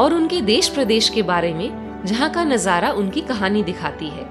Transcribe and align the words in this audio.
और 0.00 0.14
उनके 0.14 0.40
देश 0.40 0.68
प्रदेश 0.68 1.08
के 1.08 1.22
बारे 1.22 1.52
में, 1.54 2.04
जहाँ 2.06 2.30
का 2.30 2.44
नज़ारा 2.44 2.90
उनकी 2.92 3.20
कहानी 3.20 3.62
दिखाती 3.62 4.08
है। 4.08 4.24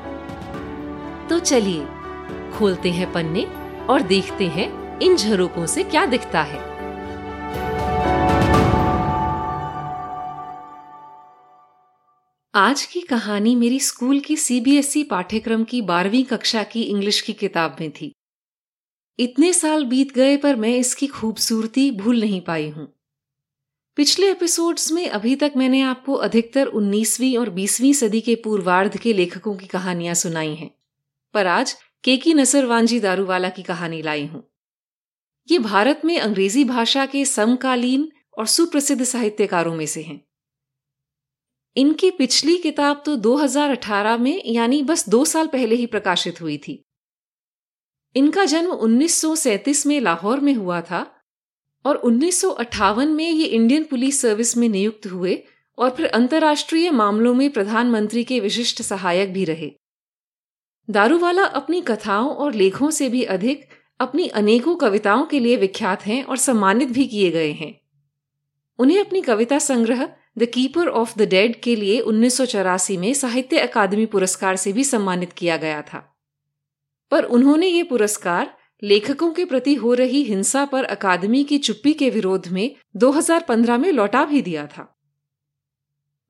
तो 1.27 1.39
चलिए, 1.39 1.85
खोलते 2.53 2.91
हैं 2.91 3.11
पन्ने 3.13 3.43
और 3.85 4.01
देखते 4.01 4.47
हैं 4.47 4.67
इन 4.99 5.15
झरोकों 5.15 5.65
से 5.65 5.83
क्या 5.83 6.05
दिखता 6.05 6.41
है। 6.41 6.67
आज 12.53 12.85
की 12.85 13.01
कहानी 13.01 13.55
मेरी 13.55 13.79
स्कूल 13.79 14.19
की 14.19 14.35
सीबीएसई 14.35 15.03
पाठ्यक्रम 15.03 15.63
की 15.63 15.81
बारहवीं 15.81 16.23
कक्षा 16.23 16.63
की 16.63 16.81
इंग्लिश 16.83 17.21
की 17.21 17.33
किताब 17.33 17.75
में 17.79 17.91
थी। 17.91 18.11
इतने 19.19 19.53
साल 19.53 19.85
बीत 19.85 20.13
गए 20.13 20.37
पर 20.37 20.55
मैं 20.55 20.77
इसकी 20.77 21.07
खूबसूरती 21.07 21.91
भूल 21.91 22.19
नहीं 22.19 22.41
पाई 22.41 22.69
हूँ। 22.69 22.87
पिछले 23.97 24.31
एपिसोड्स 24.31 24.91
में 24.91 25.09
अभी 25.09 25.35
तक 25.35 25.53
मैंने 25.57 25.81
आपको 25.81 26.13
अधिकतर 26.13 26.67
19वीं 26.67 27.37
और 27.37 27.49
20वीं 27.49 27.93
सदी 27.93 28.21
के 28.21 28.35
पूर्वार्ध 28.35 28.97
के 28.97 29.13
लेखकों 29.13 29.55
की 29.57 29.67
कहानियाँ 29.67 30.13
सुनाई 30.13 30.55
हैं, 30.55 30.69
पर 31.33 31.47
आज 31.47 31.75
केकी 32.03 32.33
नसर 32.33 32.65
वांजी 32.65 32.99
दारूवाला 32.99 33.49
की 33.49 33.63
कहानी 33.63 34.01
लाई 34.01 34.25
हूँ। 34.25 34.43
ये 35.51 35.59
भारत 35.59 36.01
में 36.05 36.19
अंग्रेज़ी 36.19 36.63
भाषा 36.63 37.05
के 37.05 37.25
समकालीन 37.25 38.11
और 38.37 38.47
सुप्रसिद्ध 38.47 39.03
साहित्यकारों 39.03 39.75
में 39.75 39.85
से 39.85 40.03
हैं। 40.03 40.21
इनकी 41.75 42.11
पिछली 42.11 42.57
किताब 42.57 43.03
तो 43.05 43.15
2018 43.15 44.17
में, 44.17 44.43
यानी 44.45 44.83
बस 44.83 45.09
दो 45.09 45.25
साल 45.25 45.47
पहले 45.47 45.75
ही 45.75 45.85
प्रकाशित 45.85 46.41
हुई 46.41 46.57
थी। 46.57 46.85
इनका 48.15 48.45
जन्म 48.45 48.71
1937 48.71 49.85
में 49.85 49.99
लाहौर 50.01 50.39
में 50.39 50.53
हुआ 50.53 50.81
था 50.81 51.15
और 51.85 51.95
उन्नीस 51.95 52.41
सौ 52.41 52.49
अट्ठावन 52.49 53.07
में 53.07 53.31
ये 53.31 53.45
इंडियन 53.45 53.83
पुलिस 53.83 54.21
सर्विस 54.21 54.57
में 54.57 54.69
नियुक्त 54.69 55.07
हुए 55.07 55.43
और 55.77 55.89
फिर 55.89 56.05
अंतर्राष्ट्रीय 56.05 56.91
मामलों 56.91 57.33
में 57.33 57.49
प्रधानमंत्री 57.49 58.23
के 58.23 58.39
विशिष्ट 58.39 58.81
सहायक 58.81 59.33
भी 59.33 59.45
रहे। 59.45 59.71
दारूवाला 60.89 61.43
अपनी 61.43 61.81
कथाओं 61.81 62.29
और 62.29 62.53
लेखों 62.53 62.89
से 62.91 63.09
भी 63.09 63.23
अधिक 63.23 63.69
अपनी 63.99 64.27
अनेकों 64.27 64.75
कविताओं 64.75 65.25
के 65.25 65.39
लिए 65.39 65.55
विख्यात 65.55 66.05
हैं 66.05 66.23
और 66.23 66.37
सम्मानित 66.37 66.89
भी 66.89 67.05
किए 67.05 67.31
गए 67.31 67.51
हैं। 67.51 67.81
उन्हें 68.79 68.99
अपनी 68.99 69.21
कविता 69.21 69.59
संग्रह 69.59 70.09
the 70.37 70.45
keeper 70.45 70.87
of 70.87 71.19
the 71.19 71.21
dead 71.21 71.61
के 71.61 71.75
लिए 71.75 71.99
उन्नीस 71.99 72.37
सौ 72.37 72.45
चौरासी 72.45 72.97
में 72.97 73.13
साहित्य 73.13 73.59
अकादमी 73.59 74.05
पुरस्कार 74.05 74.55
से 74.55 74.73
भी 74.73 74.83
सम्मानित 74.83 75.33
किया 75.33 75.57
गया 75.57 75.81
था। 75.81 76.15
पर 77.11 77.23
उन्होंने 77.23 77.67
ये 77.67 77.83
पुरस्कार 77.83 78.58
लेखकों 78.83 79.31
के 79.33 79.45
प्रति 79.45 79.73
हो 79.75 79.93
रही 79.93 80.21
हिंसा 80.23 80.63
पर 80.65 80.83
अकादमी 80.83 81.43
की 81.43 81.57
चुप्पी 81.57 81.93
के 81.93 82.09
विरोध 82.09 82.47
में 82.47 82.75
2015 82.97 83.77
में 83.77 83.91
लौटा 83.91 84.23
भी 84.25 84.41
दिया 84.41 84.65
था। 84.67 84.85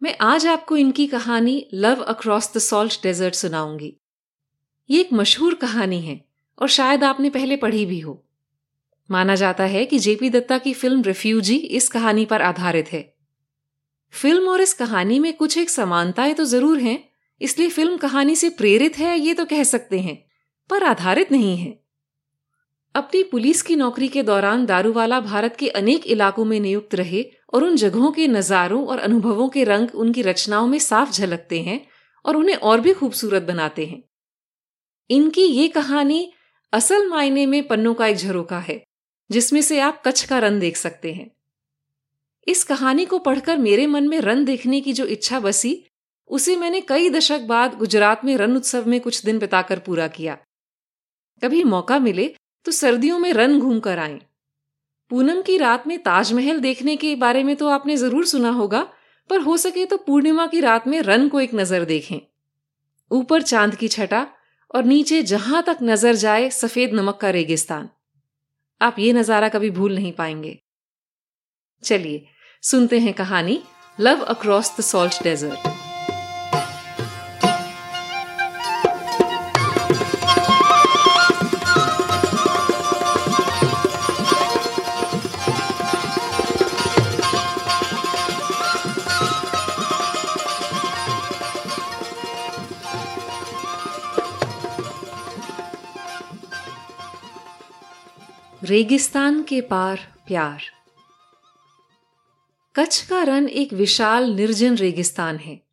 मैं 0.01 0.15
आज 0.21 0.45
आपको 0.47 0.77
इनकी 0.77 1.05
कहानी 1.07 1.65
love 1.73 2.01
across 2.03 2.51
the 2.55 2.59
salt 2.59 3.03
desert 3.03 3.35
सुनाऊँगी। 3.35 3.93
ये 4.89 4.99
एक 4.99 5.13
मशहूर 5.13 5.55
कहानी 5.55 5.99
है 6.01 6.19
और 6.57 6.67
शायद 6.67 7.03
आपने 7.03 7.29
पहले 7.29 7.55
पढ़ी 7.55 7.85
भी 7.85 7.99
हो। 7.99 8.23
माना 9.09 9.35
जाता 9.35 9.63
है 9.65 9.85
कि 9.85 9.99
जेपी 9.99 10.29
दत्ता 10.29 10.57
की 10.57 10.73
फ़िल्म 10.73 11.01
रिफ्यूजी 11.01 11.55
इस 11.55 11.89
कहानी 11.89 12.25
पर 12.25 12.41
आधारित 12.41 12.91
है। 12.91 13.01
फ़िल्म 14.13 14.47
और 14.47 14.61
इस 14.61 14.73
कहानी 14.73 15.19
में 15.19 15.33
कुछ 15.33 15.57
एक 15.57 15.69
समानताएँ 15.69 16.33
तो 16.33 16.45
ज़रूर 16.45 16.79
हैं, 16.79 16.97
इसलिए 17.41 17.69
फ़िल्म 17.69 17.97
कहानी 17.97 18.35
से 18.35 18.49
प्रेरित 18.49 18.97
है 18.97 19.17
ये 19.19 19.33
तो 19.33 19.45
कह 19.45 19.63
सकते 19.63 19.99
हैं, 19.99 20.17
पर 20.69 20.83
आधारित 20.83 21.31
नहीं 21.31 21.55
है। 21.57 21.77
अपनी 22.95 23.21
पुलिस 23.23 23.61
की 23.61 23.75
नौकरी 23.75 24.07
के 24.07 24.21
दौरान 24.23 24.65
दारूवाला 24.65 25.19
भारत 25.19 25.55
के 25.55 25.67
अनेक 25.69 26.07
इलाकों 26.07 26.45
में 26.45 26.59
नियुक्त 26.59 26.95
रहे 26.95 27.23
और 27.53 27.63
उन 27.63 27.75
जगहों 27.75 28.11
के 28.11 28.27
नज़ारों 28.27 28.85
और 28.87 28.99
अनुभवों 28.99 29.47
के 29.49 29.63
रंग 29.63 29.95
उनकी 29.95 30.21
रचनाओं 30.21 30.67
में 30.67 30.79
साफ़ 30.79 31.11
झलकते 31.11 31.61
हैं 31.61 31.79
और 32.25 32.35
उन्हें 32.35 32.55
और 32.55 32.81
भी 32.81 32.93
खूबसूरत 32.93 33.43
बनाते 33.43 33.85
हैं। 33.85 34.01
इनकी 35.09 35.43
ये 35.43 35.67
कहानी 35.67 36.31
असल 36.73 37.07
मायने 37.07 37.45
में 37.45 37.67
पन्नों 37.67 37.93
का 37.93 38.07
एक 38.07 38.17
झरोका 38.17 38.59
है, 38.59 38.81
जिसमें 39.29 39.61
से 39.61 39.79
आप 39.79 40.01
कच्छ 40.07 40.25
का 40.25 40.39
रन 40.39 40.59
देख 40.59 40.77
सकते 40.77 41.13
हैं। 41.13 41.29
इस 42.47 42.63
कहानी 42.63 43.05
को 43.05 43.19
पढ़कर 43.19 43.57
मेरे 43.59 43.87
मन 43.87 44.07
में 44.07 44.19
रन 44.21 44.45
देखने 44.45 44.81
की 44.81 44.93
जो 44.93 45.05
इच्छा 45.07 45.39
बसी, 45.39 45.73
उसे 46.29 46.55
मैंने 46.55 46.81
कई 46.81 47.09
दशक 47.09 47.47
बाद 47.47 47.77
गुजरात 47.77 48.25
में 48.25 48.35
रन 48.37 48.55
उत्सव 48.55 48.87
में 48.87 48.99
कुछ 48.99 49.23
दिन 49.25 49.39
बिताकर 49.39 49.79
पूरा 49.79 50.07
किया। 50.09 50.37
कभी 51.41 51.63
मौका 51.65 51.99
मिले 51.99 52.33
तो 52.65 52.71
सर्दियों 52.71 53.19
में 53.19 53.31
रन 53.33 53.59
घूम 53.59 53.79
कर 53.79 53.99
आए। 53.99 54.19
पूनम 55.11 55.41
की 55.41 55.57
रात 55.57 55.87
में 55.87 55.97
ताजमहल 55.99 56.59
देखने 56.59 56.95
के 56.95 57.15
बारे 57.15 57.43
में 57.43 57.55
तो 57.55 57.67
आपने 57.69 57.95
ज़रूर 57.97 58.25
सुना 58.25 58.49
होगा, 58.51 58.81
पर 59.29 59.39
हो 59.39 59.57
सके 59.57 59.85
तो 59.85 59.97
पूर्णिमा 59.97 60.47
की 60.47 60.59
रात 60.61 60.87
में 60.87 61.01
रन 61.01 61.27
को 61.29 61.39
एक 61.39 61.53
नज़र 61.55 61.85
देखें। 61.85 62.19
ऊपर 63.11 63.41
चाँद 63.41 63.75
की 63.75 63.87
छटा 63.87 64.25
और 64.75 64.83
नीचे 64.83 65.21
जहाँ 65.23 65.63
तक 65.63 65.77
नज़र 65.83 66.15
जाए 66.15 66.49
सफ़ेद 66.51 66.93
नमक 66.93 67.17
का 67.17 67.29
रेगिस्तान। 67.29 67.89
आप 68.81 68.99
ये 68.99 69.13
नज़ारा 69.13 69.49
कभी 69.49 69.69
भूल 69.71 69.95
नहीं 69.95 70.11
पाएँगे। 70.13 70.57
चलिए, 71.83 72.25
सुनते 72.63 72.99
हैं 72.99 73.13
कहानी, 73.13 73.61
love 73.97 74.21
across 74.25 74.75
the 74.77 74.81
salt 74.83 75.23
desert. 75.23 75.78
रेगिस्तान 98.63 99.43
के 99.43 99.61
पार 99.61 99.99
प्यार। 100.27 100.61
कच्छ 102.75 103.09
का 103.09 103.23
रन 103.23 103.49
एक 103.49 103.73
विशाल, 103.73 104.29
निर्जन 104.29 104.75
रेगिस्तान 104.75 105.37
है, 105.37 105.63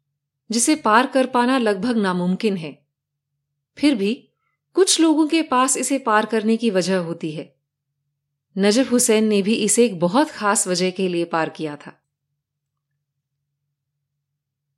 जिसे 0.51 0.77
पार 0.77 1.07
कर 1.07 1.27
पाना 1.27 1.59
लगभग 1.59 1.97
नामुमकिन 1.97 2.57
है। 2.57 2.87
फिर 3.79 3.95
भी 3.95 4.29
कुछ 4.75 5.01
लोगों 5.01 5.27
के 5.27 5.43
पास 5.43 5.77
इसे 5.77 5.99
पार 5.99 6.27
करने 6.27 6.57
की 6.57 6.71
वजह 6.71 6.99
होती 6.99 7.33
है। 7.33 7.57
नजफ 8.59 8.93
हुसैन 8.93 9.25
ने 9.25 9.43
भी 9.43 9.55
इसे 9.55 9.85
एक 9.85 10.01
बहुत 10.01 10.31
खास 10.31 10.69
वजह 10.69 10.91
के 10.91 11.09
लिए 11.09 11.25
पार 11.25 11.49
किया 11.49 11.77
था। 11.77 12.03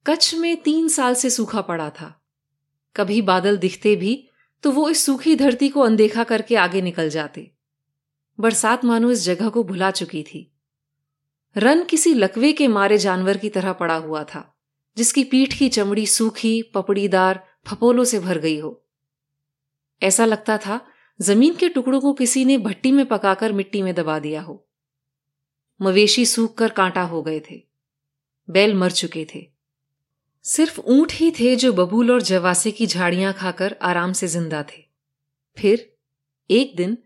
कच्छ 0.07 0.35
में 0.35 0.63
तीन 0.63 0.89
साल 0.89 1.15
से 1.15 1.31
सूखा 1.31 1.61
पड़ा 1.61 1.91
था। 1.91 2.23
कभी 2.97 3.23
बादल 3.23 3.57
दिखते 3.57 3.97
भी 3.97 4.29
तो 4.63 4.73
वो 4.73 4.91
इस 4.91 5.07
सूखी 5.07 5.37
धरती 5.37 5.69
को 5.69 5.81
अनदेखा 5.81 6.25
करके 6.25 6.57
आगे 6.57 6.81
निकल 6.81 7.09
जाते। 7.09 7.58
बरसात 8.41 8.85
मानो 8.85 9.11
इस 9.11 9.25
जगह 9.25 9.49
को 9.49 9.65
भुला 9.65 9.91
चुकी 9.91 10.23
थी। 10.23 10.53
रन 11.57 11.85
किसी 11.85 12.15
लकवे 12.15 12.53
के 12.53 12.69
मारे 12.69 12.99
जानवर 12.99 13.37
की 13.37 13.49
तरह 13.49 13.73
पड़ा 13.73 13.95
हुआ 13.95 14.25
था, 14.25 14.59
जिसकी 14.97 15.25
पीठ 15.25 15.59
की 15.59 15.69
चमड़ी 15.69 16.07
सूखी, 16.07 16.63
पपड़ीदार 16.63 17.47
फपोलों 17.67 18.05
से 18.05 18.21
भर 18.21 18.39
गई 18.39 18.59
हो। 18.59 18.85
ऐसा 20.03 20.25
लगता 20.25 20.59
था, 20.59 20.87
ज़मीन 21.21 21.55
के 21.55 21.69
टुकड़ों 21.69 22.01
को 22.01 22.13
किसी 22.13 22.45
ने 22.45 22.59
भट्टी 22.59 22.93
में 22.93 23.07
पकाकर 23.07 23.53
मिट्टी 23.53 23.83
में 23.83 23.95
दबा 23.95 24.19
दिया 24.19 24.41
हो। 24.41 24.69
मवेशी 25.83 26.27
सूख 26.27 26.55
कर 26.55 26.69
कांटा 26.69 27.03
हो 27.03 27.23
गए 27.23 27.43
थे। 27.51 27.63
बैल 28.51 28.75
मर 28.75 28.91
चुके 28.91 29.27
थे। 29.35 29.51
सिर्फ़ 30.43 30.81
ऊँट 30.81 31.13
ही 31.13 31.31
थे 31.31 31.57
जो 31.57 31.73
बबूल 31.73 32.11
और 32.11 32.23
जवासे 32.23 32.71
की 32.71 32.87
झाड़ियाँ 32.87 33.33
खाकर 33.33 33.77
आराम 33.83 34.13
से 34.13 34.27
ज़िंदा 34.27 34.63
थे। 34.63 34.83
फिर, 35.59 35.97
एक 36.51 36.77
दिन 36.77 36.99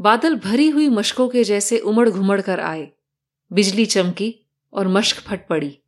बादल 0.00 0.36
भरी 0.36 0.68
हुई 0.68 0.88
मशकों 0.88 1.28
के 1.28 1.44
जैसे 1.44 1.78
उमड़ 1.78 2.10
घुमड़ 2.10 2.40
कर 2.40 2.60
आए। 2.60 2.92
बिजली 3.52 3.86
चमकी 3.86 4.46
और 4.72 4.88
मश्क 4.88 5.16
फट 5.16 5.48
पड़ी। 5.48 5.78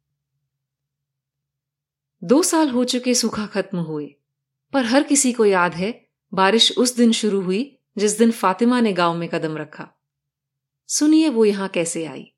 दो 2.24 2.42
साल 2.42 2.70
हो 2.70 2.84
चुके 2.84 3.14
सूखा 3.14 3.46
खत्म 3.46 3.78
हुए, 3.78 4.14
पर 4.72 4.84
हर 4.84 5.02
किसी 5.02 5.32
को 5.32 5.44
याद 5.44 5.74
है, 5.74 6.08
बारिश 6.34 6.78
उस 6.78 6.96
दिन 6.96 7.12
शुरू 7.12 7.40
हुई, 7.40 7.78
जिस 7.98 8.18
दिन 8.18 8.30
फातिमा 8.30 8.80
ने 8.80 8.92
गाँव 8.92 9.14
में 9.14 9.28
कदम 9.28 9.56
रखा। 9.56 9.88
सुनिए 10.88 11.28
वो 11.28 11.44
यहाँ 11.44 11.68
कैसे 11.68 12.04
आई। 12.04 12.32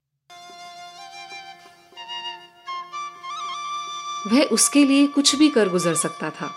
वह 4.27 4.45
उसके 4.45 4.85
लिए 4.85 5.07
कुछ 5.07 5.37
भी 5.37 5.49
कर 5.49 5.69
गुजर 5.69 5.95
सकता 5.95 6.31
था। 6.31 6.55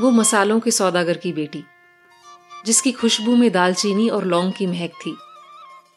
वो 0.00 0.10
मसालों 0.10 0.60
के 0.60 0.70
सौदागर 0.70 1.18
की 1.18 1.32
बेटी। 1.32 1.64
जिसकी 2.66 2.92
खुशबू 2.92 3.36
में 3.36 3.52
दालचीनी 3.52 4.08
और 4.08 4.24
लौंग 4.24 4.52
की 4.52 4.66
महक 4.66 4.90
थी, 4.90 5.16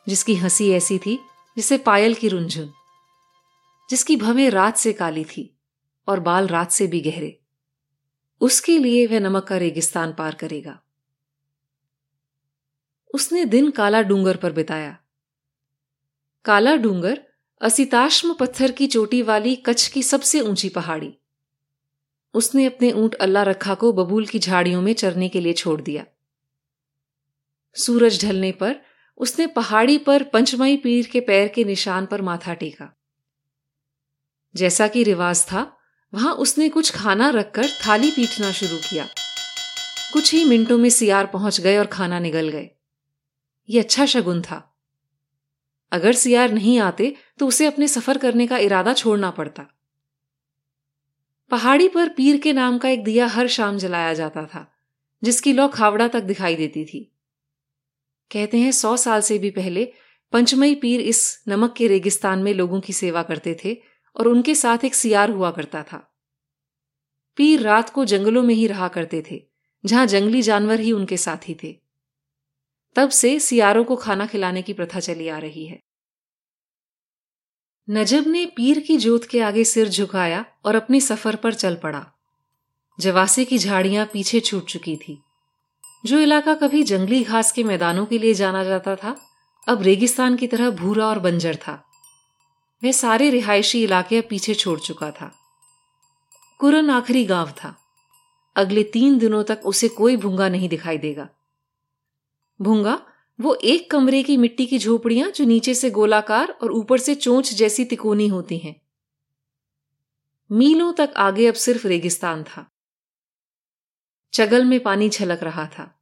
जिसकी 0.07 0.35
हँसी 0.35 0.71
ऐसी 0.71 0.97
थी 0.97 1.19
जिसे 1.57 1.77
पायल 1.77 2.15
की 2.15 2.27
रुंझुन, 2.27 2.73
जिसकी 3.89 4.15
भवें 4.15 4.49
रात 4.49 4.77
से 4.77 4.93
काली 4.93 5.25
थी 5.25 5.57
और 6.07 6.19
बाल 6.19 6.47
रात 6.47 6.71
से 6.71 6.87
भी 6.87 7.01
गहरे। 7.01 7.39
उसके 8.41 8.77
लिए 8.77 9.07
वह 9.07 9.19
नमक 9.19 9.43
का 9.43 9.57
रेगिस्तान 9.57 10.13
पार 10.13 10.35
करेगा। 10.35 10.81
उसने 13.13 13.45
दिन 13.45 13.71
काला 13.71 14.01
डूंगर 14.01 14.37
पर 14.37 14.51
बिताया। 14.51 14.97
काला 16.45 16.75
डूंगर 16.75 17.23
असिताश्म 17.61 18.33
पत्थर 18.33 18.71
की 18.71 18.87
चोटी 18.87 19.21
वाली 19.21 19.55
कच्छ 19.55 19.87
की 19.87 20.03
सबसे 20.03 20.41
ऊँची 20.41 20.69
पहाड़ी। 20.69 21.17
उसने 22.33 22.65
अपने 22.65 22.91
ऊँट 22.91 23.15
अल्लाह 23.15 23.43
रखा 23.43 23.73
को 23.73 23.93
बबूल 23.93 24.25
की 24.25 24.39
झाड़ियों 24.39 24.81
में 24.81 24.93
चरने 24.93 25.29
के 25.29 25.39
लिए 25.39 25.53
छोड़ 25.53 25.81
दिया। 25.81 26.05
सूरज 27.75 28.23
ढलने 28.25 28.51
पर 28.51 28.75
उसने 29.17 29.47
पहाड़ी 29.47 29.97
पर 29.97 30.23
पंचमई 30.23 30.77
पीर 30.77 31.07
के 31.07 31.19
पैर 31.19 31.47
के 31.47 31.63
निशान 31.63 32.05
पर 32.05 32.21
माथा 32.21 32.53
टेका। 32.53 32.91
जैसा 34.55 34.87
कि 34.87 35.03
रिवाज 35.03 35.45
था, 35.45 35.71
वहाँ 36.13 36.33
उसने 36.33 36.69
कुछ 36.69 36.91
खाना 36.91 37.29
रखकर 37.29 37.69
थाली 37.87 38.11
पीटना 38.11 38.51
शुरू 38.51 38.77
किया। 38.79 39.07
कुछ 40.13 40.33
ही 40.33 40.43
मिनटों 40.45 40.77
में 40.77 40.89
सियार 40.89 41.25
पहुँच 41.25 41.61
गए 41.61 41.77
और 41.77 41.85
खाना 41.85 42.19
निगल 42.19 42.49
गए। 42.49 42.69
ये 43.69 43.79
अच्छा 43.79 44.05
शगुन 44.05 44.41
था। 44.41 44.61
अगर 45.91 46.13
सियार 46.13 46.51
नहीं 46.51 46.79
आते 46.79 47.15
तो 47.39 47.47
उसे 47.47 47.65
अपने 47.65 47.87
सफ़र 47.87 48.17
करने 48.17 48.47
का 48.47 48.57
इरादा 48.57 48.93
छोड़ना 48.93 49.31
पड़ता। 49.31 49.65
पहाड़ी 51.51 51.87
पर 51.87 52.09
पीर 52.09 52.37
के 52.37 52.53
नाम 52.53 52.77
का 52.77 52.89
एक 52.89 53.03
दिया 53.03 53.27
हर 53.27 53.47
शाम 53.47 53.77
जलाया 53.77 54.13
जाता 54.13 54.45
था, 54.45 54.71
जिसकी 55.23 55.53
लौ 55.53 55.67
खावड़ा 55.67 56.07
तक 56.07 56.21
दिखाई 56.21 56.55
देती 56.55 56.85
थी। 56.85 57.11
कहते 58.31 58.57
हैं, 58.57 58.71
सौ 58.71 58.97
साल 58.97 59.21
से 59.21 59.39
भी 59.39 59.49
पहले 59.51 59.93
पंचमई 60.33 60.75
पीर 60.75 61.01
इस 61.01 61.43
नमक 61.47 61.73
के 61.77 61.87
रेगिस्तान 61.87 62.39
में 62.39 62.53
लोगों 62.53 62.79
की 62.79 62.93
सेवा 62.93 63.23
करते 63.23 63.57
थे 63.65 63.77
और 64.15 64.27
उनके 64.27 64.55
साथ 64.55 64.85
एक 64.85 64.95
सियार 64.95 65.29
हुआ 65.29 65.51
करता 65.51 65.83
था। 65.83 66.11
पीर 67.37 67.61
रात 67.61 67.89
को 67.89 68.05
जंगलों 68.05 68.43
में 68.43 68.55
ही 68.55 68.67
रहा 68.67 68.87
करते 68.87 69.23
थे, 69.31 69.43
जहाँ 69.85 70.05
जंगली 70.05 70.41
जानवर 70.41 70.79
ही 70.79 70.91
उनके 70.91 71.17
साथी 71.17 71.57
थे। 71.63 71.79
तब 72.95 73.09
से 73.09 73.39
सियारों 73.39 73.83
को 73.83 73.95
खाना 73.95 74.25
खिलाने 74.25 74.61
की 74.61 74.73
प्रथा 74.73 74.99
चली 74.99 75.27
आ 75.27 75.37
रही 75.37 75.65
है। 75.65 75.79
नजब 77.89 78.27
ने 78.27 78.45
पीर 78.45 78.79
की 78.79 78.97
जोत 78.97 79.25
के 79.25 79.41
आगे 79.41 79.63
सिर 79.63 79.89
झुकाया 79.89 80.45
और 80.65 80.75
अपने 80.75 80.99
सफ़र 80.99 81.35
पर 81.35 81.53
चल 81.53 81.75
पड़ा। 81.75 82.11
जवासे 82.99 83.45
की 83.45 83.57
झाड़ियाँ 83.57 84.05
पीछे 84.05 84.39
छूट 84.39 84.65
चुकी 84.65 84.97
थी। 84.97 85.21
जो 86.05 86.19
इलाका 86.19 86.53
कभी 86.53 86.83
जंगली 86.83 87.23
घास 87.23 87.51
के 87.51 87.63
मैदानों 87.63 88.05
के 88.05 88.17
लिए 88.17 88.33
जाना 88.33 88.63
जाता 88.63 88.95
था, 88.95 89.21
अब 89.67 89.81
रेगिस्तान 89.81 90.35
की 90.35 90.47
तरह 90.47 90.69
भूरा 90.69 91.07
और 91.07 91.19
बंजर 91.19 91.55
था। 91.55 91.85
वह 92.83 92.91
सारे 92.91 93.29
रिहायशी 93.29 93.83
इलाके 93.83 94.17
अब 94.17 94.23
पीछे 94.29 94.53
छोड़ 94.53 94.79
चुका 94.79 95.11
था। 95.11 95.35
कुरन 96.59 96.89
आखिरी 96.89 97.25
गाँव 97.25 97.51
था। 97.51 97.77
अगले 98.55 98.83
तीन 98.83 99.17
दिनों 99.17 99.43
तक 99.43 99.61
उसे 99.65 99.87
कोई 99.87 100.17
भूँगा 100.17 100.49
नहीं 100.49 100.69
दिखाई 100.69 100.97
देगा। 100.97 101.29
भूँगा, 102.61 103.05
वो 103.41 103.55
एक 103.55 103.91
कमरे 103.91 104.23
की 104.23 104.37
मिट्टी 104.37 104.65
की 104.65 104.79
झोपड़ियाँ 104.79 105.31
जो 105.31 105.45
नीचे 105.45 105.73
से 105.73 105.89
गोलाकार 105.89 106.49
और 106.49 106.71
ऊपर 106.71 106.99
से 106.99 107.15
चोंच 107.15 107.53
जैसी 107.53 107.85
तिकोनी 107.85 108.27
होती 108.27 108.57
हैं। 108.57 108.81
मीलों 110.51 110.93
तक 110.93 111.13
आगे 111.17 111.47
अब 111.47 111.53
सिर्फ़ 111.53 111.87
रेगिस्तान 111.87 112.43
था। 112.43 112.71
चगल 114.33 114.65
में 114.65 114.79
पानी 114.79 115.09
छलक 115.09 115.43
रहा 115.43 115.65
था। 115.65 115.94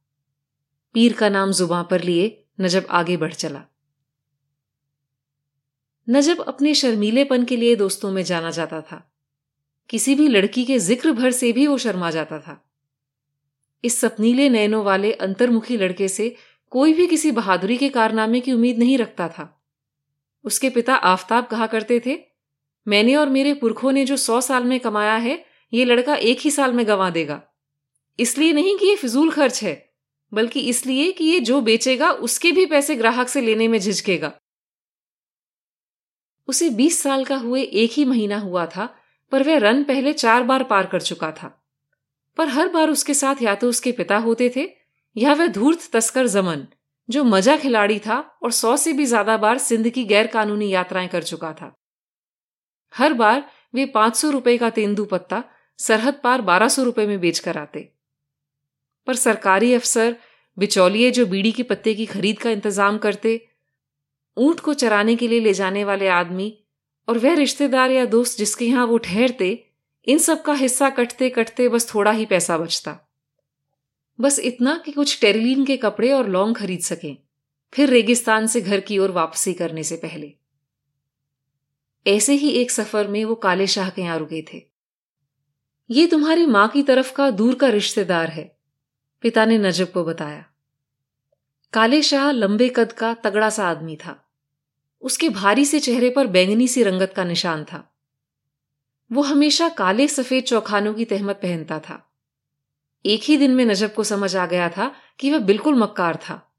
पीर 0.94 1.12
का 1.12 1.28
नाम 1.28 1.52
जुबां 1.52 1.84
पर 1.84 2.02
लिए 2.02 2.46
नजब 2.60 2.86
आगे 2.90 3.16
बढ़ 3.16 3.32
चला। 3.32 3.62
नजब 6.08 6.40
अपने 6.40 6.74
शर्मीलेपन 6.74 7.44
के 7.44 7.56
लिए 7.56 7.76
दोस्तों 7.76 8.10
में 8.10 8.22
जाना 8.22 8.50
जाता 8.50 8.80
था। 8.80 9.14
किसी 9.90 10.14
भी 10.14 10.28
लड़की 10.28 10.64
के 10.64 10.78
ज़िक्र 10.78 11.12
भर 11.12 11.30
से 11.30 11.52
भी 11.52 11.66
वो 11.66 11.78
शर्मा 11.78 12.10
जाता 12.10 12.38
था। 12.38 12.70
इस 13.84 14.00
सपनीले 14.00 14.48
नैनों 14.48 14.84
वाले 14.84 15.12
अंतर्मुखी 15.12 15.76
लड़के 15.76 16.08
से 16.08 16.36
कोई 16.70 16.92
भी 16.92 17.06
किसी 17.06 17.30
बहादुरी 17.30 17.76
के 17.76 17.88
कारनामे 17.88 18.40
की 18.40 18.52
उम्मीद 18.52 18.78
नहीं 18.78 18.98
रखता 18.98 19.28
था। 19.28 19.62
उसके 20.44 20.70
पिता 20.70 20.94
आफ्ताब 20.94 21.46
कहा 21.46 21.66
करते 21.66 22.00
थे, 22.06 22.18
मैंने 22.88 23.16
और 23.16 23.28
मेरे 23.28 23.54
पुरखों 23.54 23.92
ने 23.92 24.04
जो 24.04 24.16
सौ 24.16 24.40
साल 24.40 24.64
में 24.64 24.80
कमाया 24.80 25.16
है, 25.16 25.44
ये 25.72 25.84
लड़का 25.84 26.14
एक 26.14 26.38
ही 26.40 26.50
साल 26.50 26.72
में 26.72 26.86
गंवा 26.88 27.10
देगा। 27.10 27.42
इसलिए 28.18 28.52
नहीं 28.52 28.78
कि 28.78 28.86
ये 28.86 28.96
फिजूल 28.96 29.30
खर्च 29.30 29.62
है। 29.62 29.93
बल्कि 30.32 30.60
इसलिए 30.60 31.12
कि 31.12 31.24
ये 31.24 31.40
जो 31.40 31.60
बेचेगा, 31.60 32.10
उसके 32.10 32.52
भी 32.52 32.66
पैसे 32.66 32.96
ग्राहक 32.96 33.28
से 33.28 33.40
लेने 33.40 33.68
में 33.68 33.78
झिझकेगा। 33.78 34.32
उसे 36.48 36.70
बीस 36.70 37.02
साल 37.02 37.24
का 37.24 37.36
हुए 37.36 37.62
एक 37.62 37.90
ही 37.90 38.04
महीना 38.04 38.38
हुआ 38.38 38.66
था, 38.66 38.94
पर 39.32 39.42
वह 39.42 39.58
रन 39.58 39.84
पहले 39.84 40.12
चार 40.12 40.42
बार 40.42 40.64
पार 40.64 40.86
कर 40.86 41.00
चुका 41.00 41.30
था। 41.32 41.48
पर 42.36 42.48
हर 42.48 42.68
बार 42.68 42.90
उसके 42.90 43.14
साथ 43.14 43.42
या 43.42 43.54
तो 43.54 43.68
उसके 43.68 43.92
पिता 43.92 44.16
होते 44.16 44.52
थे, 44.56 44.68
या 45.16 45.32
वह 45.34 45.46
धूर्त 45.46 45.90
तस्कर 45.92 46.26
जमन, 46.26 46.66
जो 47.08 47.24
मज़ा 47.24 47.56
खिलाड़ी 47.56 47.98
था 47.98 48.18
और 48.42 48.52
सौ 48.52 48.76
से 48.76 48.92
भी 48.92 49.04
ज़्यादा 49.06 49.36
बार 49.36 49.58
सिंध 49.58 49.88
की 49.88 50.04
गैर 50.04 50.26
कानूनी 50.26 50.68
यात्राएँ 50.68 51.08
कर 51.08 51.22
चुका 51.22 51.52
था। 51.52 51.74
हर 52.94 53.12
बार 53.12 53.44
वे 53.74 53.86
पाँच 53.86 54.16
सौ 54.16 54.30
रुपए 54.30 54.58
का 54.58 54.70
तेंदू 54.70 55.04
पत्ता 55.04 55.42
सरहद 55.78 56.20
पार 56.24 56.40
बारह 56.42 56.68
सौ 56.68 56.82
रुपए 56.82 57.06
में 57.06 57.18
बेचकर 57.20 57.58
आते। 57.58 57.93
पर 59.06 59.14
सरकारी 59.16 59.72
अफसर 59.74 60.16
बिचौलिए 60.56 61.10
जो 61.10 61.26
बीड़ी 61.26 61.52
के 61.52 61.62
पत्ते 61.64 61.94
की 61.94 62.06
खरीद 62.06 62.38
का 62.38 62.50
इंतज़ाम 62.50 62.98
करते, 62.98 63.40
ऊँट 64.36 64.60
को 64.60 64.74
चराने 64.74 65.16
के 65.16 65.28
लिए 65.28 65.40
ले 65.40 65.52
जाने 65.54 65.84
वाले 65.84 66.08
आदमी 66.10 66.52
और 67.08 67.18
वह 67.18 67.34
रिश्तेदार 67.34 67.90
या 67.90 68.04
दोस्त 68.06 68.38
जिसके 68.38 68.64
यहाँ 68.64 68.86
वो 68.86 68.98
ठहरते, 68.98 69.64
इन 70.06 70.18
सब 70.18 70.42
का 70.42 70.52
हिस्सा 70.54 70.90
कटते 70.90 71.28
कटते 71.30 71.68
बस 71.68 71.94
थोड़ा 71.94 72.10
ही 72.10 72.26
पैसा 72.26 72.58
बचता। 72.58 72.98
बस 74.18 74.38
इतना 74.40 74.76
कि 74.84 74.92
कुछ 74.92 75.20
टेरिलीन 75.20 75.64
के 75.64 75.76
कपड़े 75.76 76.12
और 76.12 76.28
लौंग 76.28 76.54
खरीद 76.56 76.80
सकें, 76.82 77.16
फिर 77.72 77.90
रेगिस्तान 77.90 78.46
से 78.46 78.60
घर 78.60 78.80
की 78.80 78.98
ओर 78.98 79.10
वापसी 79.10 79.52
करने 79.54 79.82
से 79.82 79.96
पहले। 79.96 80.32
ऐसे 82.06 82.34
ही 82.34 82.50
एक 82.52 82.70
सफ़र 82.70 83.08
में 83.08 83.24
वो 83.24 83.34
काले 83.36 83.66
शाह 83.66 83.90
के 83.90 84.02
यहाँ 84.02 84.18
रुके 84.18 84.44
थे। 84.52 84.62
ये 85.90 86.06
तुम्हारी 86.06 86.46
माँ 86.46 86.68
की 86.68 86.82
तरफ़ 86.82 87.12
का 87.12 87.30
दूर 87.32 87.54
का 87.54 87.68
रिश्तेदार 87.68 88.28
है। 88.28 88.53
पिता 89.24 89.44
ने 89.44 89.58
नजब 89.58 89.92
को 89.92 90.04
बताया। 90.04 90.44
काले 91.72 92.02
शाह 92.02 92.30
लंबे 92.30 92.68
कद 92.68 92.92
का 92.92 93.14
तगड़ा 93.14 93.50
सा 93.50 93.68
आदमी 93.68 93.96
था। 93.96 94.28
उसके 95.02 95.28
भारी 95.28 95.64
से 95.64 95.80
चेहरे 95.80 96.10
पर 96.10 96.26
बैंगनी 96.26 96.68
सी 96.68 96.82
रंगत 96.82 97.12
का 97.16 97.24
निशान 97.24 97.64
था। 97.64 97.96
वो 99.12 99.22
हमेशा 99.22 99.68
काले 99.68 100.08
सफ़ेद 100.08 100.44
चौखानों 100.44 100.94
की 100.94 101.04
तहमत 101.04 101.36
पहनता 101.36 101.78
था। 101.78 102.12
एक 103.06 103.22
ही 103.22 103.36
दिन 103.36 103.54
में 103.54 103.64
नजब 103.64 103.94
को 103.94 104.04
समझ 104.04 104.36
आ 104.36 104.46
गया 104.46 104.68
था 104.68 104.94
कि 105.20 105.32
वह 105.32 105.38
बिल्कुल 105.38 105.74
मक्कार 105.74 106.16
था। 106.16 106.54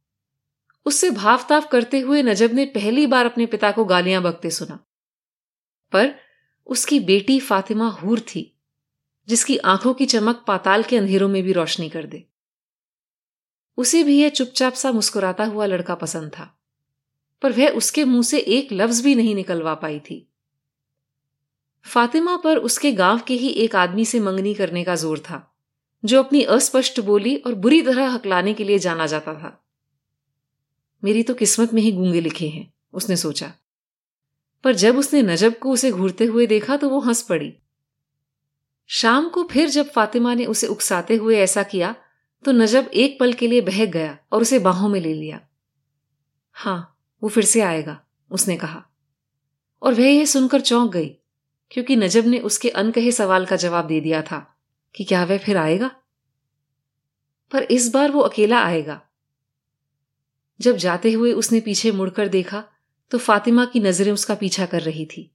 उससे 0.86 1.10
भावताव 1.10 1.62
करते 1.62 2.00
हुए 2.00 2.24
नजब 2.24 2.54
ने 2.54 2.66
पहली 2.66 3.08
बार 3.08 3.26
अपने 3.26 3.46
पिता 3.46 3.72
को 3.72 3.86
गालियाँ 3.86 4.22
बकते 4.22 4.50
सुना। 4.50 4.80
पर 5.92 6.16
उसकी 6.68 7.00
बेटी 7.00 7.40
फातिमा 7.40 7.90
हूर 7.90 8.20
थी, 8.20 8.60
जिसकी 9.28 9.58
आँखों 9.58 9.94
की 9.94 10.06
चमक 10.06 10.46
पाताल 10.48 10.84
के 10.84 10.98
अंधेरों 10.98 11.30
में 11.30 11.44
भी 11.44 11.52
रोशनी 11.52 11.90
कर 11.90 12.06
दे। 12.06 12.30
उसे 13.78 14.04
भी 14.04 14.18
यह 14.20 14.30
चुपचाप 14.30 14.74
सा 14.74 14.92
मुस्कुराता 14.92 15.46
हुआ 15.46 15.66
लड़का 15.66 15.96
पसंद 15.96 16.32
था, 16.32 16.52
पर 17.42 17.52
वह 17.52 17.70
उसके 17.70 18.04
मुँह 18.04 18.24
से 18.24 18.40
एक 18.40 18.72
लफ्ज 18.72 19.02
भी 19.02 19.16
नहीं 19.16 19.36
निकलवा 19.36 19.74
पाई 19.76 20.00
थी। 20.00 20.28
फातिमा 21.86 22.36
पर 22.38 22.58
उसके 22.60 22.92
गाँव 22.92 23.20
के 23.20 23.34
ही 23.34 23.50
एक 23.50 23.76
आदमी 23.76 24.06
से 24.06 24.20
मंगनी 24.20 24.54
करने 24.54 24.84
का 24.84 24.96
ज़ोर 24.96 25.20
था, 25.20 25.42
जो 26.04 26.24
अपनी 26.24 26.44
अस्पष्ट 26.44 27.00
बोली 27.00 27.36
और 27.38 27.56
बुरी 27.56 27.82
तरह 27.82 28.10
हकलाने 28.10 28.54
के 28.54 28.64
लिए 28.64 28.80
जाना 28.80 29.06
जाता 29.08 29.34
था। 29.34 29.60
मेरी 31.04 31.24
तो 31.24 31.34
किस्मत 31.34 31.74
में 31.74 31.82
ही 31.82 31.92
गूँगे 31.92 32.22
लिखे 32.22 32.48
हैं, 32.48 32.72
उसने 32.94 33.16
सोचा। 33.18 33.52
पर 34.64 34.76
जब 34.76 34.98
उसने 34.98 35.22
नजब 35.22 35.58
को 35.60 35.72
उसे 35.72 35.92
घूरते 35.92 36.26
हुए 36.26 36.46
देखा 36.48 36.78
तो 36.78 36.90
वो 36.90 37.00
हंस 37.00 37.22
पड़ी। 37.22 37.54
शाम 38.90 39.30
को 39.30 39.44
फिर 39.44 39.70
जब 39.70 39.90
फातिमा 39.90 40.34
ने 40.34 40.46
उसे 40.46 40.68
उकसाते 40.68 41.16
हुए 41.16 41.38
ऐसा 41.38 41.64
किया 41.64 41.96
तो 42.46 42.52
नजब 42.52 42.90
एक 42.94 43.20
पल 43.20 43.34
के 43.34 43.48
लिए 43.48 43.62
बहक 43.62 43.90
गया 43.90 44.18
और 44.32 44.42
उसे 44.42 44.60
बाहों 44.60 44.90
में 44.90 45.00
ले 45.00 45.14
लिया। 45.14 45.40
हाँ, 46.56 46.98
वो 47.22 47.30
फिर 47.30 47.44
से 47.44 47.62
आएगा, 47.62 48.00
उसने 48.32 48.58
कहा। 48.58 48.84
और 49.82 49.94
वह 49.94 50.08
यह 50.08 50.26
सुनकर 50.26 50.62
चौंक 50.62 50.92
गई, 50.92 51.10
क्योंकि 51.72 51.96
नजब 51.96 52.26
ने 52.26 52.40
उसके 52.40 52.70
अनकहे 52.70 53.12
सवाल 53.12 53.46
का 53.46 53.56
जवाब 53.56 53.88
दे 53.88 54.00
दिया 54.02 54.22
था 54.22 54.40
कि 54.96 55.04
क्या 55.04 55.24
वह 55.26 55.38
फिर 55.38 55.58
आएगा? 55.58 55.92
पर 57.52 57.64
इस 57.64 57.92
बार 57.94 58.12
वो 58.12 58.22
अकेला 58.22 58.64
आएगा। 58.64 59.02
जब 60.60 60.76
जाते 60.78 61.12
हुए 61.12 61.32
उसने 61.34 61.60
पीछे 61.60 61.92
मुड़कर 61.92 62.28
देखा 62.28 62.64
तो 63.12 63.18
फातिमा 63.18 63.66
की 63.66 63.80
नज़रें 63.80 64.12
उसका 64.12 64.36
पीछा 64.36 64.66
कर 64.66 64.82
रही 64.82 65.06
थी, 65.06 65.32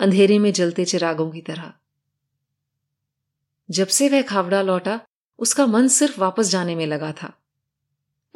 अंधेरे 0.00 0.38
में 0.38 0.52
जलते 0.52 0.84
चिरागों 0.84 1.30
की 1.30 1.40
तरह। 1.40 1.72
जब 3.68 3.86
से 3.86 4.08
वह 4.08 4.22
खावड़ा 4.22 4.62
लौटा 4.62 5.00
उसका 5.38 5.66
मन 5.66 5.88
सिर्फ़ 5.88 6.20
वापस 6.20 6.48
जाने 6.48 6.74
में 6.74 6.86
लगा 6.86 7.12
था। 7.12 7.38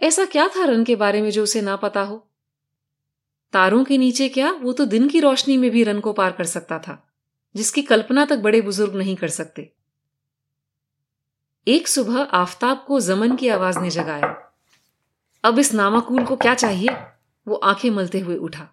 ऐसा 0.01 0.25
क्या 0.25 0.49
था 0.49 0.65
रन 0.65 0.85
के 0.85 0.97
बारे 0.97 1.23
में 1.23 1.31
जो 1.31 1.43
उसे 1.43 1.61
ना 1.61 1.77
पता 1.77 2.01
हो? 2.01 2.29
तारों 3.53 3.85
के 3.85 3.99
नीचे 3.99 4.29
क्या 4.29 4.53
वो 4.53 4.73
तो 4.73 4.85
दिन 4.85 5.09
की 5.09 5.21
रोशनी 5.21 5.57
में 5.57 5.71
भी 5.71 5.85
रन 5.85 6.01
को 6.01 6.13
पार 6.13 6.33
कर 6.33 6.45
सकता 6.45 6.79
था, 6.79 7.09
जिसकी 7.57 7.83
कल्पना 7.83 8.25
तक 8.25 8.39
बड़े 8.39 8.61
बुज़ुर्ग 8.61 8.95
नहीं 8.95 9.17
कर 9.17 9.29
सकते। 9.29 9.73
एक 11.69 11.89
सुबह 11.89 12.23
आफताब 12.23 12.85
को 12.89 13.01
जमन 13.01 13.37
की 13.37 13.49
आवाज़ 13.49 13.79
ने 13.79 13.91
जगाया। 13.91 14.53
अब 15.45 15.59
इस 15.59 15.75
नामाकूल 15.75 16.25
को 16.25 16.37
क्या 16.37 16.55
चाहिए? 16.55 16.89
वो 17.49 17.55
आँखें 17.55 17.91
मलते 17.91 18.21
हुए 18.21 18.37
उठा। 18.37 18.69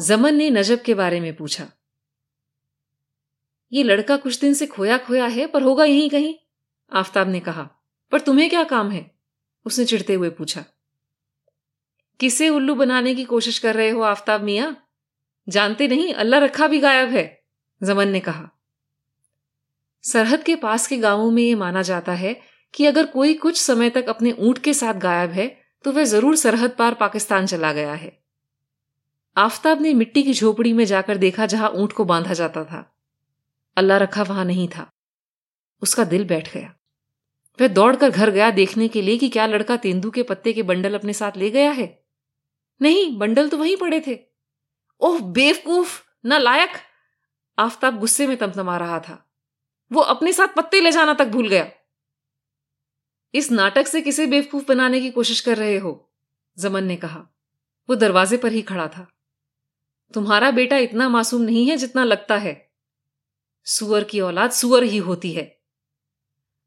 जमन 0.00 0.34
ने 0.34 0.50
नजब 0.50 0.82
के 0.82 0.94
बारे 0.94 1.20
में 1.20 1.36
पूछा। 1.36 1.70
ये 3.72 3.82
लड़का 3.82 4.16
कुछ 4.16 4.40
दिन 4.40 4.54
से 4.54 4.66
खोया 4.66 4.98
खोया 4.98 5.26
है, 5.26 5.46
पर 5.46 5.62
होगा 5.62 5.84
यहीं 5.84 6.10
कहीं? 6.10 6.34
आफताब 6.92 7.28
ने 7.28 7.40
कहा, 7.40 7.68
पर 8.12 8.20
तुम्हें 8.20 8.48
क्या 8.50 8.64
काम 8.66 8.90
है? 8.90 9.10
उसने 9.66 9.84
चिढ़ते 9.84 10.14
हुए 10.14 10.30
पूछा, 10.32 10.64
किसे 12.20 12.48
उल्लू 12.48 12.74
बनाने 12.74 13.14
की 13.14 13.24
कोशिश 13.26 13.58
कर 13.58 13.74
रहे 13.74 13.90
हो 13.90 14.02
आफ्ताब 14.04 14.42
मिया? 14.42 14.74
जानते 15.48 15.88
नहीं, 15.88 16.12
अल्लाह 16.14 16.40
रखा 16.40 16.68
भी 16.68 16.78
गायब 16.80 17.08
है, 17.10 17.24
जमन 17.80 18.08
ने 18.08 18.20
कहा। 18.20 18.48
सरहद 20.04 20.42
के 20.42 20.56
पास 20.56 20.86
के 20.86 20.96
गाँवों 20.98 21.30
में 21.30 21.42
यह 21.42 21.56
माना 21.56 21.82
जाता 21.84 22.12
है 22.14 22.34
कि 22.74 22.86
अगर 22.86 23.06
कोई 23.08 23.34
कुछ 23.36 23.60
समय 23.60 23.90
तक 23.90 24.08
अपने 24.08 24.32
ऊँट 24.32 24.58
के 24.58 24.74
साथ 24.74 24.94
गायब 25.00 25.30
है 25.32 25.46
तो 25.84 25.92
वह 25.92 26.04
ज़रूर 26.04 26.36
सरहद 26.36 26.70
पार 26.70 26.94
पाकिस्तान 26.94 27.46
चला 27.46 27.72
गया 27.72 27.92
है। 27.94 28.10
आफ्ताब 29.36 29.80
ने 29.80 29.92
मिट्टी 29.94 30.22
की 30.22 30.32
झोपड़ी 30.34 30.72
में 30.72 30.84
जाकर 30.84 31.16
देखा 31.18 31.46
जहाँ 31.46 31.70
ऊँट 31.72 31.92
को 31.92 32.04
बांधा 32.04 32.34
जाता 32.34 32.64
था। 32.64 32.84
अल्लाह 33.76 33.98
रखा 33.98 34.22
वहाँ 34.22 34.44
नहीं 34.44 34.68
था। 34.68 34.90
उसका 35.82 36.04
दिल 36.06 36.24
बैठ 36.24 36.52
गया। 36.54 36.72
वह 37.60 37.68
दौड़कर 37.68 38.10
घर 38.10 38.30
गया 38.30 38.50
देखने 38.50 38.88
के 38.88 39.02
लिए 39.02 39.18
कि 39.18 39.28
क्या 39.28 39.46
लड़का 39.46 39.76
तेंदू 39.76 40.10
के 40.10 40.22
पत्ते 40.22 40.52
के 40.52 40.62
बंडल 40.62 40.94
अपने 40.94 41.12
साथ 41.12 41.32
ले 41.36 41.50
गया 41.50 41.70
है? 41.70 42.04
नहीं, 42.82 43.18
बंडल 43.18 43.48
तो 43.48 43.56
वहीं 43.56 43.76
पड़े 43.76 44.02
थे। 44.06 44.18
ओह, 45.00 45.20
बेवकूफ़ 45.20 46.02
न 46.26 46.32
लायक 46.32 46.70
आफताब 47.58 47.98
गुस्से 47.98 48.26
में 48.26 48.36
तमतमा 48.36 48.76
रहा 48.76 49.00
था। 49.00 49.30
वो 49.92 50.00
अपने 50.00 50.32
साथ 50.32 50.54
पत्ते 50.56 50.80
ले 50.80 50.92
जाना 50.92 51.14
तक 51.14 51.26
भूल 51.26 51.48
गया। 51.48 51.72
इस 53.34 53.50
नाटक 53.50 53.86
से 53.86 54.00
किसे 54.00 54.26
बेवकूफ़ 54.26 54.64
बनाने 54.68 55.00
की 55.00 55.10
कोशिश 55.10 55.40
कर 55.40 55.56
रहे 55.56 55.78
हो? 55.78 56.10
जमन 56.58 56.84
ने 56.84 56.96
कहा। 56.96 57.26
वो 57.88 57.94
दरवाजे 57.94 58.36
पर 58.36 58.52
ही 58.52 58.62
खड़ा 58.62 58.88
था। 58.88 59.12
तुम्हारा 60.14 60.50
बेटा 60.50 60.76
इतना 60.76 61.08
मासूम 61.08 61.42
नहीं 61.42 61.70
है 61.70 61.76
जितना 61.76 62.04
लगता 62.04 62.36
है। 62.36 62.72
सुअर 63.64 64.04
की 64.04 64.20
औलाद 64.20 64.50
सुअर 64.50 64.82
ही 64.82 64.96
होती 64.96 65.32
है। 65.32 65.55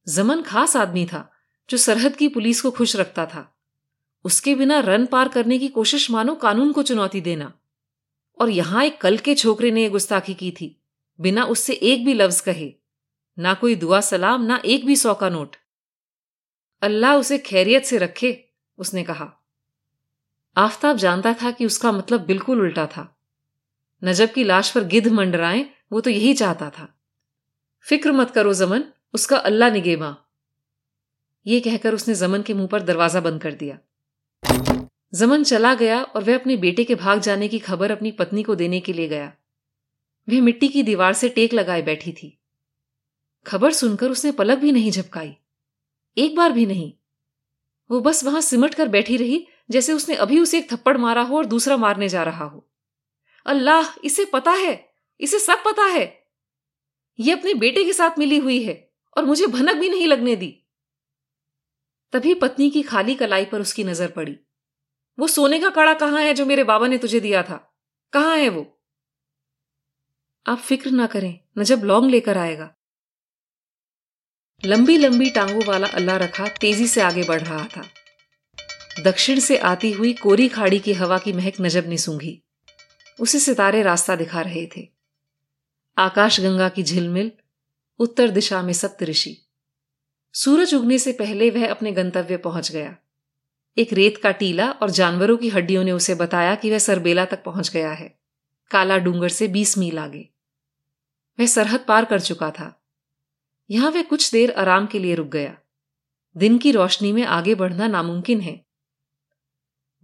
जमन 0.10 0.42
खास 0.42 0.76
आदमी 0.76 1.06
था, 1.06 1.32
जो 1.70 1.78
सरहद 1.78 2.16
की 2.16 2.28
पुलिस 2.28 2.62
को 2.62 2.72
खुश 2.72 2.96
रखता 2.96 3.26
था। 3.26 3.60
उसके 4.26 4.56
बिना 4.56 4.80
रन 4.80 5.06
पार 5.06 5.28
करने 5.28 5.60
की 5.60 5.68
कोशिश 5.68 6.12
मानो 6.12 6.36
कानून 6.36 6.72
को 6.72 6.84
चुनौती 6.84 7.22
देना। 7.22 7.54
और 8.40 8.50
यहाँ 8.50 8.84
एक 8.86 9.02
कल 9.02 9.18
के 9.18 9.36
छोकरे 9.36 9.72
ने 9.72 9.90
गुस्ताखी 9.90 10.34
की 10.34 10.52
थी, 10.52 10.82
बिना 11.22 11.44
उससे 11.44 11.74
एक 11.74 12.06
भी 12.06 12.14
लफ्ज 12.14 12.40
कहे। 12.40 12.74
ना 13.40 13.54
कोई 13.54 13.76
दुआ 13.76 14.02
सलाम, 14.02 14.42
ना 14.42 14.62
एक 14.66 14.86
भी 14.86 14.96
सौ 14.96 15.14
का 15.14 15.30
नोट। 15.30 15.56
अल्लाह 16.82 17.16
उसे 17.16 17.38
खैरियत 17.38 17.86
से 17.86 17.98
रखे, 17.98 18.50
उसने 18.78 19.04
कहा। 19.04 19.34
आफताब 20.58 20.98
जानता 20.98 21.34
था 21.34 21.52
कि 21.52 21.66
उसका 21.66 21.92
मतलब 21.92 22.22
बिल्कुल 22.22 22.62
उल्टा 22.62 22.86
था। 22.86 23.20
नजब 24.04 24.32
की 24.32 24.44
लाश 24.44 24.72
पर 24.72 24.84
गिद्ध 24.84 25.08
मंडराए, 25.08 25.70
वो 25.92 26.02
तो 26.02 26.10
यही 26.10 26.34
चाहता 26.34 26.70
था। 26.70 27.00
फ़िक्र 27.82 28.12
मत 28.12 28.32
करो 28.32 28.54
जमन 28.54 28.84
उसका 29.14 29.38
अल्लाह 29.38 29.72
निगेमा 29.72 30.18
ये 31.48 31.60
कहकर 31.60 31.94
उसने 31.94 32.16
जमन 32.16 32.42
के 32.42 32.54
मुँह 32.54 32.68
पर 32.68 32.82
दरवाज़ा 32.82 33.20
बंद 33.20 33.42
कर 33.42 33.54
दिया। 33.54 33.78
जमन 35.14 35.44
चला 35.44 35.74
गया 35.74 36.04
और 36.04 36.24
वह 36.24 36.36
अपने 36.36 36.58
बेटे 36.58 36.84
के 36.84 36.96
भाग 36.96 37.20
जाने 37.20 37.48
की 37.48 37.60
खबर 37.60 37.92
अपनी 37.92 38.12
पत्नी 38.12 38.44
को 38.44 38.56
देने 38.56 38.80
के 38.80 38.94
लिए 38.94 39.08
गया। 39.08 39.34
वह 40.30 40.42
मिट्टी 40.42 40.68
की 40.68 40.84
दीवार 40.84 41.14
से 41.14 41.30
टेक 41.30 41.54
लगाए 41.54 41.82
बैठी 41.82 42.12
थी। 42.12 42.40
खबर 43.48 43.72
सुनकर 43.72 44.12
उसने 44.12 44.32
पलक 44.32 44.58
भी 44.58 44.72
नहीं 44.72 44.92
झपकाई। 44.92 45.38
एक 46.18 46.36
बार 46.36 46.52
भी 46.52 46.66
नहीं। 46.66 46.94
वो 47.92 48.02
बस 48.02 48.24
वहाँ 48.24 48.42
सिमट 48.42 48.76
कर 48.76 48.88
बैठी 48.88 49.18
रही, 49.18 49.48
जैसे 49.72 49.94
उसने 49.94 50.16
अभी 50.16 50.40
उसे 50.40 50.58
एक 50.58 50.74
थप्पड़ 50.74 50.98
मारा 50.98 51.22
हो 51.22 51.38
और 51.38 51.46
दूसरा 51.46 51.78
मारने 51.78 52.10
जा 52.10 52.24
रहा 52.24 52.46
हो। 52.46 52.68
अल्लाह, 53.46 53.94
इसे 54.04 54.26
पता 54.26 54.52
है। 54.52 54.90
इसे 55.20 55.40
सब 55.40 55.64
पता 55.66 55.84
है। 55.84 56.28
ये 57.20 57.34
अपने 57.34 57.54
बेटे 57.54 57.84
के 57.84 57.94
साथ 57.94 58.20
मिली 58.20 58.38
हुई 58.38 58.64
है। 58.64 58.89
और 59.20 59.26
मुझे 59.26 59.48
भनक 59.48 59.76
भी 59.76 59.90
नहीं 59.90 60.08
लगने 60.08 60.36
दी। 60.36 60.64
तभी 62.14 62.34
पत्नी 62.34 62.70
की 62.70 62.82
खाली 62.82 63.16
कलाई 63.16 63.46
पर 63.46 63.62
उसकी 63.62 63.84
नज़र 63.84 64.08
पड़ी। 64.08 64.40
वो 65.20 65.28
सोने 65.28 65.60
का 65.60 65.70
कड़ा 65.70 65.94
कहाँ 65.94 66.22
है 66.22 66.34
जो 66.34 66.46
मेरे 66.46 66.64
बाबा 66.64 66.88
ने 66.88 66.98
तुझे 66.98 67.20
दिया 67.20 67.44
था? 67.44 67.74
कहाँ 68.14 68.38
है 68.38 68.50
वो? 68.50 68.80
आप 70.48 70.58
फ़िक्र 70.58 70.92
ना 70.92 71.08
करें 71.08 71.40
नजब 71.58 71.84
लौंग 71.84 72.10
लेकर 72.10 72.38
आएगा। 72.38 72.76
लंबी 74.66 74.98
लंबी 74.98 75.30
टांगों 75.30 75.66
वाला 75.66 75.88
अल्लाह 75.88 76.18
रखा 76.18 76.48
तेज़ी 76.48 76.88
से 76.88 77.02
आगे 77.02 77.24
बढ़ 77.24 77.42
रहा 77.42 77.66
था। 77.66 77.84
दक्षिण 79.04 79.40
से 79.40 79.58
आती 79.58 79.92
हुई 79.92 80.14
कोरी 80.14 80.50
खाड़ी 80.50 80.80
की 80.80 80.94
हवा 80.94 81.18
की 81.18 81.34
महक 81.34 81.54
नजब 81.62 81.88
ने 81.88 81.98
सूंघी। 81.98 82.44
उसे 83.20 83.40
सितारे 83.40 83.84
रास्ता 83.84 84.16
दिखा 84.16 84.42
रहे 84.42 84.66
थे। 84.78 84.88
आकाश 85.98 86.40
गंगा 86.40 86.70
की 86.70 86.84
झिलमिल 86.84 87.32
उत्तर 88.00 88.30
दिशा 88.30 88.62
में 88.62 88.74
सप्त 88.74 89.04
ऋषि। 89.04 89.38
सूरज 90.34 90.76
उगने 90.76 91.00
से 91.00 91.12
पहले 91.12 91.50
वह 91.50 91.72
अपने 91.72 91.92
गंतव्य 91.92 92.38
पहुँच 92.38 92.72
गया। 92.72 92.98
एक 93.78 93.94
रेत 93.94 94.18
का 94.18 94.32
टीला 94.32 94.72
और 94.72 94.90
जानवरों 94.90 95.38
की 95.38 95.50
हड्डियों 95.50 95.84
ने 95.84 95.92
उसे 95.92 96.16
बताया 96.16 96.56
कि 96.56 96.72
वह 96.72 96.78
सरबेला 96.78 97.26
तक 97.26 97.44
पहुँच 97.44 97.70
गया 97.70 97.92
है। 97.92 98.20
काला 98.72 98.98
डूंगर 98.98 99.30
से 99.30 99.48
बीस 99.48 99.78
मील 99.78 100.00
आगे। 100.00 100.30
वह 101.40 101.46
सरहद 101.46 101.86
पार 101.88 102.06
कर 102.06 102.20
चुका 102.20 102.52
था। 102.52 102.86
यहाँ 103.70 103.92
वह 103.92 104.04
कुछ 104.04 104.32
देर 104.32 104.52
आराम 104.52 104.88
के 104.88 105.00
लिए 105.00 105.16
रुक 105.16 105.28
गया। 105.28 105.58
दिन 106.38 106.58
की 106.58 106.72
रोशनी 106.72 107.12
में 107.12 107.24
आगे 107.24 107.56
बढ़ना 107.56 107.88
नामुमकिन 107.88 108.42
है। 108.42 108.66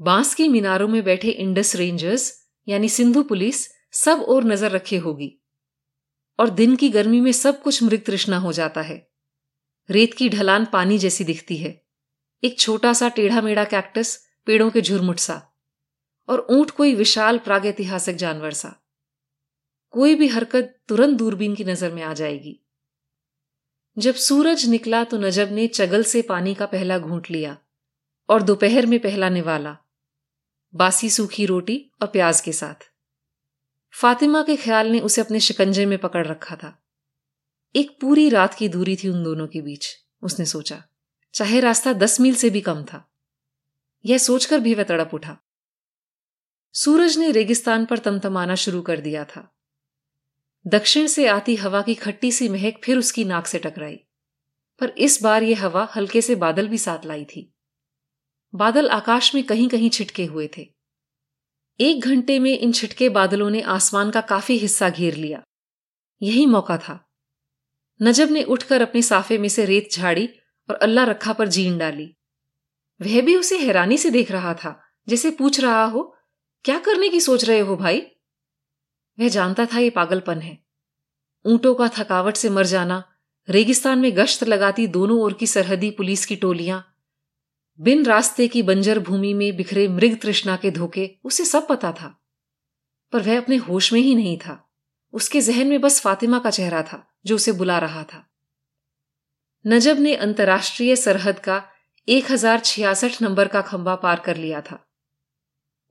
बाँस 0.02 0.36
की 0.36 0.48
मीनारों 0.48 0.88
में 0.88 1.04
बैठे 1.04 1.30
इंडस 1.30 1.76
रेंजर्स, 1.76 2.48
यानी 2.68 2.90
सिंधु 2.90 3.24
पुलिस, 3.24 3.68
सब 3.92 4.22
और 4.22 4.44
नज़र 4.44 4.72
रखे 4.72 4.98
होगी। 4.98 5.42
और 6.40 6.50
दिन 6.50 6.76
की 6.76 6.90
गर्मी 6.90 7.20
में 7.22 7.32
सब 7.32 7.62
कुछ 7.62 7.82
मृग 7.84 8.04
तृष्णा 8.06 8.38
हो 8.38 8.52
जाता 8.54 8.82
है। 8.82 8.98
रेत 9.90 10.14
की 10.14 10.30
ढलान 10.30 10.66
पानी 10.66 10.98
जैसी 10.98 11.24
दिखती 11.24 11.58
है। 11.58 11.82
एक 12.44 12.60
छोटा 12.60 12.94
सा 12.94 13.10
टेढ़ा 13.10 13.42
मेढ़ा 13.42 13.64
कैक्टस 13.64 14.18
पेड़ों 14.48 14.70
के 14.70 14.82
झुरमुट 14.82 15.20
सा 15.20 15.42
और 16.30 16.46
ऊँट 16.52 16.72
कोई 16.72 16.96
विशाल 16.96 17.38
प्रागैतिहासिक 17.38 18.16
जानवर 18.16 18.52
सा। 18.52 18.76
कोई 19.94 20.16
भी 20.16 20.28
हरकत 20.28 20.76
तुरंत 20.88 21.18
दूरबीन 21.18 21.56
की 21.56 21.64
नज़र 21.64 21.92
में 21.92 22.02
आ 22.04 22.14
जाएगी। 22.14 22.60
जब 23.98 24.16
सूरज 24.16 24.66
निकला 24.66 25.04
तो 25.04 25.18
नजब 25.18 25.52
ने 25.52 25.68
चगल 25.68 26.04
से 26.04 26.22
पानी 26.22 26.54
का 26.56 26.66
पहला 26.66 26.98
घूंट 27.00 27.30
लिया 27.32 27.58
और 28.30 28.42
दोपहर 28.42 28.86
में 28.86 29.00
पहला 29.00 29.30
निवाला 29.30 29.78
बासी 30.74 31.10
सूखी 31.10 31.46
रोटी 31.46 31.78
और 32.02 32.08
प्याज 32.08 32.42
के 32.42 32.52
साथ। 32.52 32.90
फातिमा 34.02 34.44
के 34.44 34.56
ख्याल 34.56 34.88
ने 34.88 35.00
उसे 35.00 35.22
अपने 35.22 35.40
शिकंजे 35.40 35.86
में 35.86 35.98
पकड़ 35.98 36.28
रखा 36.28 36.56
था। 36.56 36.84
एक 37.76 37.98
पूरी 38.02 38.30
रात 38.30 38.54
की 38.54 38.70
दूरी 38.70 38.96
थी 38.96 39.10
उन 39.10 39.24
दोनों 39.24 39.48
के 39.48 39.62
बीच, 39.62 39.88
उसने 40.22 40.46
सोचा। 40.46 40.84
चाहे 41.34 41.60
रास्ता 41.60 41.94
दस 41.94 42.20
मील 42.20 42.36
से 42.36 42.50
भी 42.50 42.62
कम 42.62 42.84
था। 42.84 43.12
यह 44.06 44.18
सोचकर 44.18 44.60
भी 44.60 44.74
वह 44.74 44.84
तड़प 44.84 45.12
उठा। 45.14 45.38
सूरज 46.74 47.18
ने 47.18 47.32
रेगिस्तान 47.32 47.86
पर 47.86 47.98
तमतमाना 47.98 48.56
शुरू 48.56 48.82
कर 48.82 49.00
दिया 49.00 49.26
था। 49.26 49.56
दक्षिण 50.68 51.08
से 51.08 51.28
आती 51.28 51.56
हवा 51.56 51.82
की 51.82 51.96
खट्टी 51.96 52.32
सी 52.32 52.50
महक 52.50 52.82
फिर 52.84 52.98
उसकी 52.98 53.26
नाक 53.26 53.48
से 53.48 53.60
टकराई। 53.60 54.00
पर 54.80 54.90
इस 54.90 55.24
बार 55.24 55.44
यह 55.44 55.66
हवा 55.66 55.90
हल्के 55.96 56.22
से 56.22 56.36
बादल 56.36 56.68
भी 56.68 56.78
साथ 56.78 57.06
लाई 57.06 57.26
थी। 57.26 57.54
बादल 58.56 58.90
आकाश 58.90 59.36
में 59.36 59.44
कहीं 59.44 59.70
कहीं 59.70 59.90
छिटके 59.90 60.26
हुए 60.26 60.50
थे। 60.58 60.75
एक 61.80 62.06
घंटे 62.06 62.40
में 62.40 62.60
इन 62.60 62.72
छिटके 62.72 63.10
बादलों 63.10 63.50
ने 63.50 63.62
आसमान 63.62 64.12
का 64.12 64.22
काफ़ी 64.22 64.58
हिस्सा 64.58 64.90
घेर 64.90 65.16
लिया। 65.16 65.44
यही 66.22 66.46
मौका 66.46 66.78
था। 66.78 67.10
नजब 68.02 68.32
ने 68.32 68.44
उठकर 68.44 68.82
अपने 68.82 69.02
साफे 69.02 69.38
में 69.38 69.50
से 69.50 69.66
रेत 69.66 69.90
झाड़ी 69.92 70.30
और 70.70 70.76
अल्लाह 70.76 71.06
रखा 71.06 71.34
पर 71.34 71.48
जीन 71.48 71.78
डाली। 71.78 72.16
वह 73.02 73.22
भी 73.22 73.36
उसे 73.36 73.58
हैरानी 73.58 73.98
से 73.98 74.10
देख 74.10 74.32
रहा 74.32 74.54
था, 74.54 74.82
जैसे 75.08 75.32
पूछ 75.32 75.60
रहा 75.60 75.84
हो, 75.86 76.16
क्या 76.64 76.80
करने 76.80 77.10
की 77.10 77.20
सोच 77.20 77.46
रहे 77.46 77.60
हो 77.60 77.76
भाई? 77.76 78.02
वह 79.20 79.28
जानता 79.28 79.66
था 79.66 79.80
ये 79.80 79.90
पागलपन 79.90 80.40
है। 80.40 80.66
ऊंटों 81.46 81.76
का 81.76 81.88
थकावट 81.88 82.36
से 82.36 82.50
मर 82.50 82.66
जाना, 82.66 83.04
रेगिस्तान 83.50 84.00
में 84.00 84.18
गश्त 84.18 84.44
लगाती 84.44 84.88
दोनों 84.88 85.20
ओर 85.20 85.34
की 85.34 85.48
सरहदी 85.48 85.92
पुलिस 85.92 86.26
की 86.26 86.36
टोलियाँ 86.36 86.95
बिन 87.80 88.06
रास्ते 88.06 88.48
की 88.48 88.64
बंजर 88.64 89.00
भूमि 89.00 89.34
में 89.34 89.56
बिखरे 89.56 89.88
मृग 89.88 90.22
तृष्णा 90.22 90.56
के 90.56 90.72
धोखे, 90.72 91.20
उसे 91.24 91.46
सब 91.46 91.68
पता 91.68 91.92
था। 91.92 92.22
पर 93.12 93.22
वह 93.22 93.38
अपने 93.38 93.56
होश 93.56 93.94
में 93.94 94.02
ही 94.02 94.16
नहीं 94.16 94.38
था। 94.38 94.70
उसके 95.14 95.42
जहन 95.42 95.68
में 95.68 95.82
बस 95.82 96.02
फातिमा 96.02 96.40
का 96.40 96.50
चेहरा 96.50 96.84
था, 96.84 97.14
जो 97.26 97.36
उसे 97.36 97.52
बुला 97.52 97.80
रहा 97.80 98.04
था। 98.04 98.32
नजब 99.68 100.00
ने 100.00 100.16
अंतर्राष्ट्रीय 100.16 100.96
सरहद 100.96 101.40
का 101.40 101.64
एक 102.08 102.32
हज़ार 102.32 102.60
छियासठ 102.60 103.22
नंबर 103.22 103.48
का 103.48 103.62
खंबा 103.62 103.96
पार 103.96 104.20
कर 104.20 104.38
लिया 104.38 104.62
था। 104.62 104.86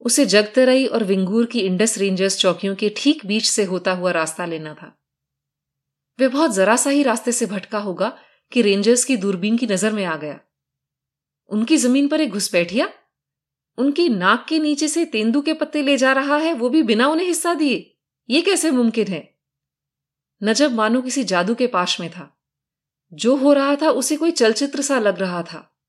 उसे 0.00 0.26
जगतरई 0.26 0.87
और 0.87 1.05
विंगूर 1.05 1.47
की 1.47 1.61
इंडस 1.61 1.99
रेंजर्स 1.99 2.38
चौकियों 2.38 2.75
के 2.75 2.95
ठीक 2.97 3.26
बीच 3.26 3.47
से 3.47 3.64
होता 3.64 3.93
हुआ 3.93 4.11
रास्ता 4.11 4.47
लेना 4.47 4.75
था। 4.75 4.99
वे 6.19 6.29
बहुत 6.29 6.55
जरा 6.55 6.76
सा 6.76 6.91
ही 6.91 7.03
रास्ते 7.03 7.33
से 7.33 7.47
भटका 7.47 7.79
होगा 7.79 8.19
कि 8.53 8.62
रेंजर्स 8.62 9.05
की 9.05 9.17
दूरबीन 9.17 9.57
की 9.57 9.67
नज़र 9.67 9.93
में 9.93 10.05
आ 10.05 10.17
गया। 10.17 10.41
उनकी 11.48 11.76
ज़मीन 11.76 12.08
पर 12.08 12.20
एक 12.20 12.30
घुसपैठिया? 12.30 12.88
उनकी 13.78 14.08
नाक 14.08 14.46
के 14.48 14.58
नीचे 14.58 14.88
से 14.88 15.04
तेंदु 15.04 15.42
के 15.42 15.52
पत्ते 15.52 15.82
ले 15.82 15.96
जा 15.96 16.12
रहा 16.12 16.36
है, 16.36 16.52
वो 16.52 16.68
भी 16.68 16.82
बिना 16.82 17.08
उन्हें 17.08 17.26
हिस्सा 17.26 17.54
दिए। 17.54 17.98
ये 18.30 18.42
कैसे 18.42 18.70
मुमकिन 18.70 19.06
है? 19.06 19.34
नजब 20.42 20.72
मानो 20.72 21.02
किसी 21.02 21.24
जादू 21.24 21.54
के 21.54 21.66
पाश 21.66 22.00
में 22.00 22.10
था। 22.10 22.40
जो 23.12 23.36
हो 23.36 23.52
रहा 23.52 23.76
था, 23.76 23.90
उसे 23.90 24.16
कोई 24.16 24.30
चलचित्र 24.30 24.82
सा 24.82 24.98
लग 24.98 25.18
रहा 25.18 25.42
था। 25.42 25.80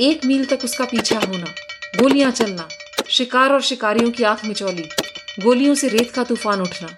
एक 0.00 0.24
मील 0.24 0.46
तक 0.46 0.58
उसका 0.64 0.84
पीछा 0.84 1.18
होना, 1.18 1.46
गोलियाँ 2.02 2.30
चलना, 2.30 2.68
शिकार 3.08 3.52
और 3.52 3.62
शिकारियों 3.62 4.10
की 4.10 4.22
आँख 4.22 4.44
मिचौली, 4.44 4.84
गोलियों 5.42 5.74
से 5.74 5.88
रेत 5.88 6.10
का 6.10 6.24
तूफ़ान 6.24 6.60
उठना। 6.60 6.96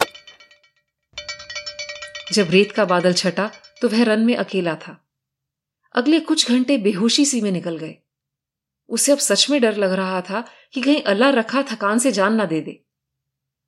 जब 2.32 2.50
रेत 2.50 2.72
का 2.72 2.84
बादल 2.84 3.12
छटा 3.12 3.50
तो 3.80 3.88
वह 3.88 4.04
रन 4.04 4.20
में 4.20 4.36
अकेला 4.36 4.74
था। 4.74 5.05
अगले 5.96 6.20
कुछ 6.20 6.50
घंटे 6.50 6.78
बेहोशी 6.78 7.24
सी 7.24 7.40
में 7.40 7.52
निकल 7.52 7.76
गए। 7.76 7.96
उसे 8.88 9.12
अब 9.12 9.18
सच 9.18 9.50
में 9.50 9.60
डर 9.60 9.76
लग 9.76 9.92
रहा 9.92 10.20
था 10.20 10.44
कि 10.72 10.80
कहीं 10.80 11.02
अल्लाह 11.02 11.30
रखा 11.30 11.62
थकान 11.62 11.98
से 11.98 12.12
जान 12.12 12.34
ना 12.34 12.44
दे 12.44 12.60
दे। 12.60 12.84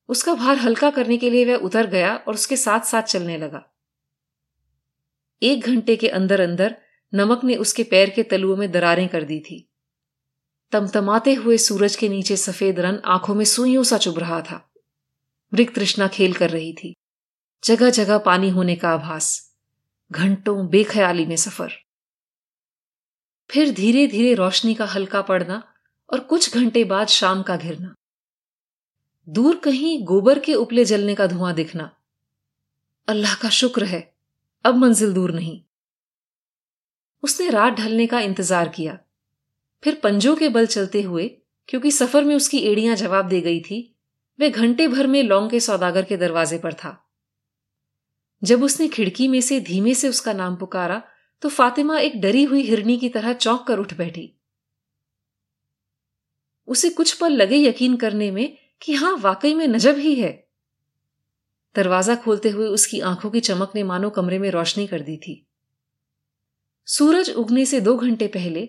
उसका 0.08 0.34
भार 0.34 0.56
हल्का 0.56 0.90
करने 0.90 1.16
के 1.16 1.30
लिए 1.30 1.44
वह 1.44 1.54
उतर 1.54 1.86
गया 1.86 2.16
और 2.16 2.34
उसके 2.34 2.56
साथ 2.56 2.80
साथ 2.80 3.02
चलने 3.02 3.38
लगा। 3.38 3.74
एक 5.42 5.66
घंटे 5.66 5.96
के 5.96 6.08
अंदर 6.08 6.40
अंदर 6.40 6.76
नमक 7.14 7.44
ने 7.44 7.56
उसके 7.56 7.82
पैर 7.82 8.10
के 8.10 8.22
तलुओं 8.22 8.56
में 8.56 8.70
दरारें 8.70 9.08
कर 9.08 9.24
दी 9.24 9.40
थी। 9.40 9.70
तमतमाते 10.72 11.34
हुए 11.34 11.58
सूरज 11.58 11.96
के 11.96 12.08
नीचे 12.08 12.36
सफ़ेद 12.36 12.80
रन 12.80 13.02
आँखों 13.04 13.34
में 13.34 13.44
सुइयों 13.44 13.82
सा 13.82 13.98
चुभ 13.98 14.18
रहा 14.18 14.40
था। 14.40 14.72
मृग 15.54 15.74
तृष्णा 15.74 16.08
खेल 16.08 16.32
कर 16.32 16.50
रही 16.50 16.72
थी। 16.72 16.94
जगह 17.64 17.90
जगह 17.90 18.18
पानी 18.18 18.48
होने 18.48 18.76
का 18.76 18.88
आभास। 18.88 19.56
घंटों 20.12 20.68
बेख्याली 20.68 21.26
में 21.26 21.36
सफ़र। 21.36 21.87
फिर 23.50 23.70
धीरे 23.74 24.06
धीरे 24.06 24.34
रोशनी 24.34 24.74
का 24.74 24.84
हल्का 24.86 25.22
पड़ना 25.22 25.62
और 26.10 26.20
कुछ 26.20 26.54
घंटे 26.56 26.84
बाद 26.84 27.06
शाम 27.08 27.42
का 27.42 27.56
घिरना। 27.56 27.94
दूर 29.28 29.56
कहीं 29.56 30.02
गोबर 30.04 30.38
के 30.38 30.54
उपले 30.54 30.84
जलने 30.84 31.14
का 31.14 31.26
धुआँ 31.26 31.54
दिखना। 31.54 31.90
अल्लाह 33.08 33.34
का 33.34 33.48
शुक्र 33.50 33.84
है, 33.84 34.00
अब 34.64 34.76
मंजिल 34.76 35.12
दूर 35.12 35.32
नहीं। 35.32 35.60
उसने 37.22 37.48
रात 37.50 37.72
ढलने 37.72 38.06
का 38.06 38.20
इंतज़ार 38.20 38.68
किया। 38.68 38.98
फिर 39.82 40.00
पंजों 40.02 40.34
के 40.36 40.48
बल 40.48 40.66
चलते 40.66 41.02
हुए, 41.02 41.26
क्योंकि 41.68 41.90
सफ़र 41.90 42.24
में 42.24 42.34
उसकी 42.36 42.58
एड़ियाँ 42.62 42.96
जवाब 42.96 43.28
दे 43.28 43.40
गई 43.40 43.60
थी 43.60 43.84
वे 44.38 44.50
घंटे 44.50 44.86
भर 44.88 45.06
में 45.06 45.22
लौंग 45.22 45.50
के 45.50 45.60
सौदागर 45.60 46.04
के 46.04 46.16
दरवाजे 46.16 46.58
पर 46.58 46.74
था। 46.74 46.96
जब 48.42 48.62
उसने 48.62 48.88
खिड़की 48.88 49.28
में 49.28 49.40
से 49.40 49.60
धीमे 49.60 49.94
से 49.94 50.08
उसका 50.08 50.32
नाम 50.32 50.56
पुकारा 50.56 51.02
तो 51.42 51.48
फातिमा 51.48 51.98
एक 51.98 52.20
डरी 52.20 52.44
हुई 52.44 52.62
हिरनी 52.62 52.96
की 52.96 53.08
तरह 53.08 53.32
चौंक 53.32 53.66
कर 53.66 53.78
उठ 53.78 53.94
बैठी। 53.94 54.34
उसे 56.66 56.90
कुछ 56.90 57.12
पल 57.12 57.32
लगे 57.32 57.56
यकीन 57.56 57.96
करने 57.96 58.30
में 58.30 58.58
कि 58.82 58.94
हाँ, 58.94 59.16
वाकई 59.16 59.54
में 59.54 59.68
नजब 59.68 59.96
ही 59.96 60.14
है। 60.14 60.48
दरवाज़ा 61.74 62.14
खोलते 62.14 62.48
हुए 62.48 62.66
उसकी 62.66 63.00
आँखों 63.00 63.30
की 63.30 63.40
चमक 63.40 63.72
ने 63.74 63.82
मानो 63.82 64.10
कमरे 64.10 64.38
में 64.38 64.50
रोशनी 64.50 64.86
कर 64.86 65.00
दी 65.00 65.16
थी। 65.16 65.46
सूरज 66.86 67.30
उगने 67.30 67.64
से 67.64 67.80
दो 67.80 67.96
घंटे 67.96 68.26
पहले 68.26 68.66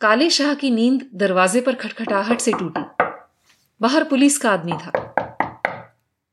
काले 0.00 0.30
शाह 0.30 0.54
की 0.54 0.70
नींद 0.70 1.10
दरवाजे 1.14 1.60
पर 1.60 1.74
खटखटाहट 1.74 2.40
से 2.40 2.52
टूटी। 2.52 2.80
बाहर 3.80 4.04
पुलिस 4.04 4.38
का 4.38 4.50
आदमी 4.50 4.72
था। 4.72 4.92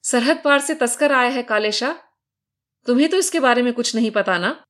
सरहद 0.04 0.42
पार 0.44 0.60
से 0.60 0.76
तस्कर 0.76 1.12
आया 1.12 1.30
है 1.30 1.44
काले 1.44 1.72
शाह। 1.72 1.94
तुम्हें 2.86 3.10
तो 3.10 3.18
इसके 3.18 3.40
बारे 3.40 3.62
में 3.62 3.74
कुछ 3.74 3.96
नहीं 3.96 4.12
पता 4.12 4.38
ना? 4.38 4.66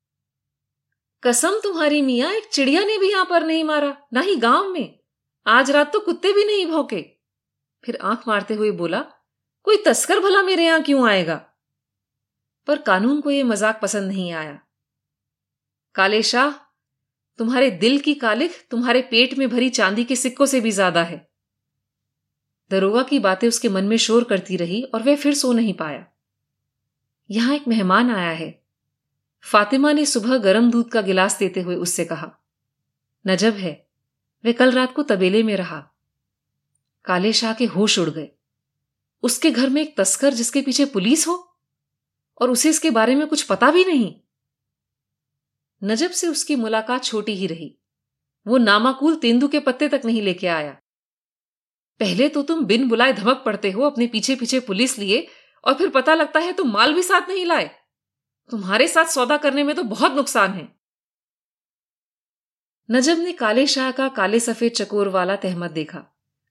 कसम 1.24 1.60
तुम्हारी 1.64 2.02
मियाँ, 2.02 2.32
एक 2.34 2.50
चिड़िया 2.52 2.84
ने 2.84 2.98
भी 2.98 3.12
यहाँ 3.12 3.26
पर 3.26 3.46
नहीं 3.46 3.64
मारा, 3.64 3.98
ना 4.14 4.22
ही 4.22 4.36
गाँव 4.36 4.70
में। 4.70 5.00
आज 5.48 5.72
रात 5.72 5.94
तो 5.94 6.00
कुत्ते 6.00 6.34
भी 6.34 6.46
नहीं 6.46 6.66
भौके। 6.66 7.02
फिर 7.84 7.98
आँख 8.02 8.28
मारते 8.28 8.54
हुए 8.54 8.72
बोला, 8.72 9.00
कोई 9.64 9.78
तस्कर 9.78 10.20
भला 10.20 10.42
मेरे 10.42 10.66
यहाँ 10.66 10.82
क्यों 10.84 11.10
आएगा? 11.10 11.36
पर 12.68 12.78
कानून 12.78 13.22
को 13.22 13.32
यह 13.32 13.46
मज़ाक 13.46 13.80
पसंद 13.82 14.08
नहीं 14.08 14.32
आया। 14.32 14.60
काले 15.96 16.24
शाह, 16.24 16.52
तुम्हारे 17.38 17.72
दिल 17.72 18.00
की 18.00 18.14
कालिख 18.14 18.68
तुम्हारे 18.72 19.02
पेट 19.02 19.38
में 19.38 19.50
भरी 19.50 19.70
चांदी 19.70 20.04
के 20.04 20.16
सिक्कों 20.16 20.46
से 20.46 20.62
भी 20.62 20.72
ज़्यादा 20.72 21.04
है। 21.04 21.30
दरोगा 22.72 23.04
की 23.04 23.20
बातें 23.20 23.48
उसके 23.48 23.70
मन 23.70 23.84
में 23.84 23.98
शोर 23.98 24.24
करती 24.24 24.58
रही 24.58 24.82
और 24.84 25.04
वह 25.04 25.16
फिर 25.16 25.34
सो 25.34 25.54
नहीं 25.54 25.74
पाया। 25.74 26.06
यहाँ 27.30 27.56
एक 27.56 27.68
मेहमान 27.68 28.12
आया 28.12 28.32
है। 28.32 28.59
फातिमा 29.44 29.92
ने 29.92 30.06
सुबह 30.06 30.38
गर्म 30.38 30.72
दूध 30.72 30.92
का 30.92 31.02
गिलास 31.02 31.38
देते 31.40 31.62
हुए 31.62 31.76
उससे 31.76 32.06
कहा, 32.06 32.32
नजब 33.28 33.54
है 33.54 33.88
वह 34.44 34.52
कल 34.52 34.72
रात 34.72 34.94
को 34.96 35.04
तबेले 35.04 35.44
में 35.44 35.56
रहा। 35.58 35.80
काले 37.06 37.34
शाह 37.34 37.54
के 37.54 37.66
होश 37.66 38.00
उड़ 38.00 38.10
गए। 38.10 38.30
उसके 39.24 39.52
घर 39.52 39.70
में 39.70 39.82
एक 39.82 39.98
तस्कर 39.98 40.34
जिसके 40.34 40.62
पीछे 40.62 40.86
पुलिस 40.86 41.28
हो? 41.28 41.58
और 42.42 42.50
उसे 42.50 42.70
इसके 42.70 42.92
बारे 42.92 43.16
में 43.16 43.28
कुछ 43.28 43.44
पता 43.44 43.72
भी 43.72 43.86
नहीं? 43.86 44.16
नजब 45.84 46.12
से 46.12 46.28
उसकी 46.28 46.56
मुलाकात 46.56 47.04
छोटी 47.04 47.32
ही 47.32 47.48
रही। 47.48 47.76
वो 48.48 48.58
नामाकूल 48.58 49.16
तेंदु 49.16 49.48
के 49.48 49.60
पत्ते 49.60 49.88
तक 49.88 50.02
नहीं 50.06 50.22
लेके 50.22 50.48
आया। 50.48 50.72
पहले 52.00 52.30
तो 52.30 52.44
तुम 52.44 52.66
बिन 52.66 52.88
बुलाए 52.90 53.14
धमक 53.14 53.44
पड़ते 53.46 53.72
हो 53.72 53.82
अपने 53.82 54.08
पीछे 54.08 54.36
पीछे 54.36 54.60
पुलिस 54.60 55.00
लिए, 55.00 55.28
और 55.64 55.74
फिर 55.74 55.90
पता 55.90 56.14
लगता 56.14 56.40
है 56.40 56.54
तुम 56.54 56.72
माल 56.72 56.94
भी 56.94 57.04
साथ 57.04 57.30
नहीं 57.30 57.46
लाए। 57.46 57.79
तुम्हारे 58.50 58.88
साथ 58.88 59.06
सौदा 59.06 59.38
करने 59.38 59.64
में 59.64 59.76
तो 59.76 59.84
बहुत 59.86 60.12
नुकसान 60.12 60.52
है। 60.52 60.68
नजब 62.90 63.18
ने 63.18 63.32
काले 63.34 63.66
शाह 63.68 63.92
का 63.92 64.08
काले 64.08 64.40
सफ़ेद 64.40 64.72
चकोर 64.72 65.08
वाला 65.08 65.36
तहमत 65.36 65.72
देखा, 65.72 66.04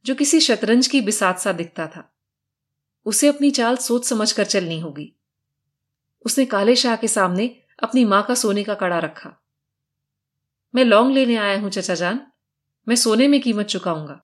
जो 0.05 0.15
किसी 0.15 0.41
शतरंज 0.41 0.87
की 0.87 1.01
बिसात 1.01 1.39
सा 1.39 1.53
दिखता 1.53 1.87
था। 1.87 2.09
उसे 3.07 3.29
अपनी 3.29 3.51
चाल 3.51 3.77
सोच 3.77 4.05
समझ 4.05 4.31
कर 4.33 4.45
चलनी 4.45 4.79
होगी। 4.81 5.13
उसने 6.25 6.45
काले 6.45 6.77
शाह 6.77 6.97
के 6.97 7.09
सामने 7.09 7.49
अपनी 7.83 8.05
माँ 8.05 8.23
का 8.23 8.35
सोने 8.35 8.63
का 8.63 8.75
कड़ा 8.75 8.99
रखा। 8.99 9.33
मैं 10.75 10.85
लौंग 10.85 11.13
लेने 11.13 11.37
आया 11.37 11.59
हूँ, 11.61 11.71
चचा 11.71 11.95
जान। 11.95 12.21
मैं 12.87 12.97
सोने 12.97 13.29
में 13.29 13.41
कीमत 13.41 13.67
चुकाऊँगा। 13.67 14.21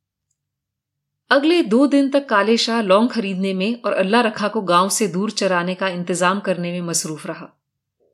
अगले 1.31 1.63
दो 1.65 1.87
दिन 1.87 2.11
तक 2.11 2.29
काले 2.29 2.57
शाह 2.57 2.81
लौंग 2.83 3.09
खरीदने 3.11 3.53
में 3.55 3.83
और 3.83 3.93
अल्लाह 3.93 4.21
रखा 4.21 4.49
को 4.49 4.63
गाँव 4.63 4.89
से 4.89 5.09
दूर 5.09 5.31
चराने 5.33 5.75
का 5.75 5.89
इंतज़ाम 5.89 6.41
करने 6.41 6.73
में 6.73 6.89
मसरूफ 6.89 7.27
रहा। 7.27 7.51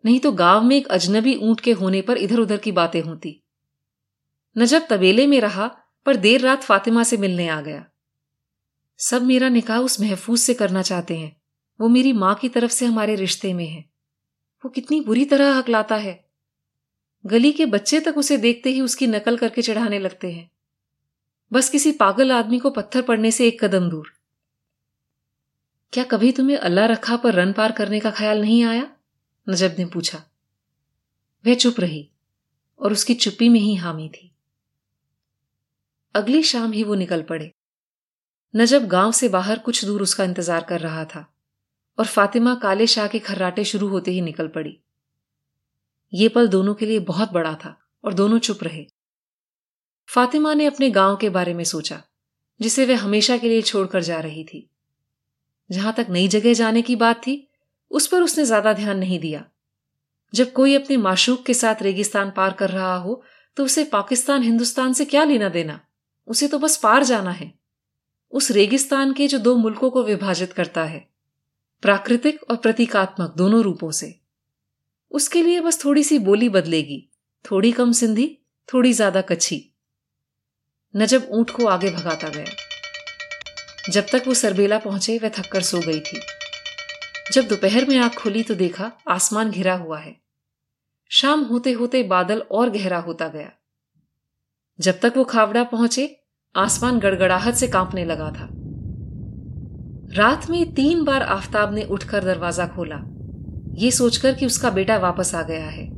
नहीं 0.07 0.21
तो 0.21 0.33
गाँव 0.33 0.63
में 0.63 0.77
एक 0.77 0.87
अजनबी 0.87 1.35
ऊँट 1.37 1.61
के 1.61 1.73
होने 1.73 2.03
पर 2.03 2.17
इधर 2.17 2.39
उधर 2.39 2.57
की 2.57 2.73
बातें 2.73 3.03
होती। 3.03 3.43
नजब 4.59 4.87
तबेले 4.91 5.27
में 5.27 5.41
रहा, 5.41 5.67
पर 6.07 6.17
देर 6.17 6.41
रात 6.41 6.63
फातिमा 6.63 7.03
से 7.03 7.17
मिलने 7.17 7.49
आ 7.49 7.61
गया। 7.61 7.87
सब 8.99 9.23
मेरा 9.23 9.49
निकाह 9.49 9.79
उस 9.79 10.01
महफूज 10.01 10.39
से 10.39 10.55
करना 10.55 10.83
चाहते 10.83 11.19
हैं। 11.19 11.41
वो 11.81 11.89
मेरी 11.89 12.13
माँ 12.13 12.35
की 12.35 12.49
तरफ़ 12.49 12.71
से 12.71 12.87
हमारे 12.87 13.15
रिश्ते 13.15 13.55
में 13.55 13.69
है। 13.69 13.85
वो 14.65 14.69
कितनी 14.69 15.01
बुरी 15.01 15.25
तरह 15.25 15.55
हकलाता 15.55 15.97
है। 15.97 16.31
गली 17.27 17.53
के 17.53 17.67
बच्चे 17.67 18.01
तक 18.01 18.19
उसे 18.19 18.37
देखते 18.37 18.71
ही 18.71 18.81
उसकी 18.81 19.07
नकल 19.07 19.37
करके 19.37 19.63
चढ़ाने 19.63 19.99
लगते 19.99 20.33
हैं। 20.33 20.51
बस 21.53 21.71
किसी 21.71 21.93
पागल 21.93 22.33
आदमी 22.33 22.59
को 22.59 22.71
पत्थर 22.71 23.03
पड़ने 23.03 23.31
से 23.31 23.49
एक 23.49 23.65
कदम 23.65 23.91
दूर। 23.91 24.13
क्या 25.93 26.05
कभी 26.05 26.33
तुम्हें 26.33 26.57
अल्लाह 26.57 26.87
रखा 26.87 27.17
पर 27.17 27.35
रन 27.35 27.53
पार 27.53 27.73
करने 27.73 28.01
का 28.01 28.11
ख्याल 28.11 28.41
नहीं 28.41 28.65
आया? 28.65 28.97
नजब 29.51 29.77
ने 29.79 29.85
पूछा। 29.85 30.23
वह 31.47 31.55
चुप 31.55 31.81
रही 31.81 32.11
और 32.81 32.93
उसकी 32.93 33.15
चुप्पी 33.15 33.49
में 33.49 33.61
ही 33.61 33.75
हामी 33.75 34.09
थी। 34.09 34.35
अगली 36.15 36.43
शाम 36.43 36.73
ही 36.73 36.85
वो 36.85 36.95
निकल 36.95 37.23
पड़े। 37.23 37.53
नजब 38.57 38.87
गाँव 38.87 39.13
से 39.13 39.29
बाहर 39.29 39.59
कुछ 39.59 39.85
दूर 39.85 40.03
उसका 40.03 40.25
इंतज़ार 40.25 40.65
कर 40.65 40.81
रहा 40.81 41.05
था 41.05 41.35
और 41.99 42.07
फातिमा 42.07 42.55
काले 42.55 42.87
शाह 42.87 43.09
के 43.09 43.19
खर्राटे 43.19 43.65
शुरू 43.65 43.89
होते 43.89 44.11
ही 44.11 44.21
निकल 44.21 44.49
पड़ी। 44.49 44.79
ये 46.15 46.29
पल 46.29 46.49
दोनों 46.49 46.75
के 46.75 46.87
लिए 46.87 46.99
बहुत 46.99 47.33
बड़ा 47.33 47.55
था 47.55 47.77
और 48.05 48.15
दोनों 48.15 48.39
चुप 48.39 48.65
रहे। 48.65 48.87
फातिमा 50.09 50.55
ने 50.55 50.67
अपने 50.67 50.91
गाँव 50.91 51.17
के 51.17 51.29
बारे 51.29 51.55
में 51.55 51.65
सोचा, 51.65 52.03
जिसे 52.61 52.87
वह 52.87 53.01
हमेशा 53.01 53.39
के 53.39 53.49
लिए 53.49 53.63
छोड़कर 53.63 54.03
जा 54.03 54.21
रही 54.21 54.45
थी। 54.45 54.71
जहाँ 55.71 55.93
तक 55.93 56.07
नई 56.11 56.29
जगह 56.29 56.53
जाने 56.53 56.83
की 56.83 56.97
बात 56.97 57.17
थी 57.17 57.50
उस 57.91 58.07
पर 58.07 58.23
उसने 58.23 58.45
ज़्यादा 58.45 58.73
ध्यान 58.73 58.99
नहीं 58.99 59.19
दिया। 59.21 59.45
जब 60.33 60.53
कोई 60.53 60.75
अपने 60.75 60.97
माशूक 60.99 61.45
के 61.47 61.55
साथ 61.55 61.83
रेगिस्तान 61.83 62.31
पार 62.31 62.53
कर 62.53 62.71
रहा 62.71 62.97
हो 62.97 63.23
तो 63.57 63.65
उसे 63.65 63.85
पाकिस्तान 63.87 64.43
हिंदुस्तान 64.43 64.93
से 64.93 65.05
क्या 65.05 65.25
लेना 65.25 65.49
देना? 65.49 65.81
उसे 66.29 66.49
तो 66.49 66.59
बस 66.59 66.77
पार 66.77 67.05
जाना 67.05 67.31
है। 67.31 67.53
उस 68.33 68.51
रेगिस्तान 68.51 69.13
के 69.13 69.27
जो 69.29 69.39
दो 69.39 69.55
मुल्कों 69.57 69.91
को 69.91 70.03
विभाजित 70.05 70.53
करता 70.53 70.85
है, 70.85 71.05
प्राकृतिक 71.83 72.43
और 72.43 72.57
प्रतीकात्मक 72.57 73.35
दोनों 73.37 73.63
रूपों 73.63 73.91
से। 73.91 74.15
उसके 75.13 75.43
लिए 75.43 75.61
बस 75.61 75.85
थोड़ी 75.85 76.03
सी 76.05 76.19
बोली 76.21 76.49
बदलेगी, 76.49 77.07
थोड़ी 77.45 77.73
कम 77.73 77.93
सिंधी, 77.93 78.37
थोड़ी 78.69 78.93
ज़्यादा 78.93 79.21
कच्छी 79.23 79.67
नजब 80.95 81.29
ऊँट 81.31 81.51
को 81.51 81.67
आगे 81.67 81.91
भगाता 81.91 82.29
गया। 82.29 83.91
जब 83.91 84.07
तक 84.13 84.23
वो 84.27 84.35
सरबेला 84.35 84.79
पहुँचे, 84.79 85.19
वह 85.19 85.29
थककर 85.29 85.63
सो 85.63 85.81
गई 85.81 86.01
थी। 86.01 86.21
जब 87.33 87.49
दोपहर 87.49 87.85
में 87.85 87.99
आँख 87.99 88.15
खुली 88.19 88.43
तो 88.43 88.55
देखा 88.55 88.93
आसमान 89.09 89.51
घिरा 89.51 89.75
हुआ 89.75 89.99
है। 89.99 90.17
शाम 91.11 91.41
होते 91.41 91.73
होते 91.73 92.03
बादल 92.03 92.39
और 92.41 92.71
गहरा 92.71 92.99
होता 92.99 93.29
गया। 93.29 93.51
जब 94.81 95.01
तक 95.01 95.15
वो 95.17 95.25
खावड़ा 95.25 95.65
पहुँचे, 95.65 96.21
आसमान 96.57 96.99
गड़गड़ाहट 96.99 97.55
से 97.55 97.69
कांपने 97.69 98.05
लगा 98.05 98.31
था। 98.31 98.49
रात 100.15 100.51
में 100.51 100.75
तीन 100.75 101.05
बार 101.05 101.23
आफताब 101.23 101.75
ने 101.75 101.85
उठकर 101.85 102.25
दरवाज़ा 102.25 102.67
खोला। 102.67 103.01
ये 103.75 103.91
सोचकर 103.91 104.35
कि 104.35 104.47
उसका 104.47 104.71
बेटा 104.71 104.99
वापस 104.99 105.35
आ 105.35 105.43
गया 105.43 105.67
है। 105.67 105.91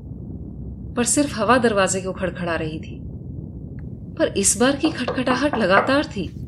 पर 0.95 1.05
सिर्फ़ 1.05 1.35
हवा 1.35 1.59
दरवाजे 1.59 2.01
को 2.01 2.12
खड़खड़ा 2.12 2.57
रही 2.57 2.81
थी। 2.81 3.01
पर 4.14 4.35
इस 4.37 4.57
बार 4.61 4.77
की 4.77 4.90
खटखटाहट 4.90 5.55
लगातार 5.55 6.05
थी। 6.05 6.41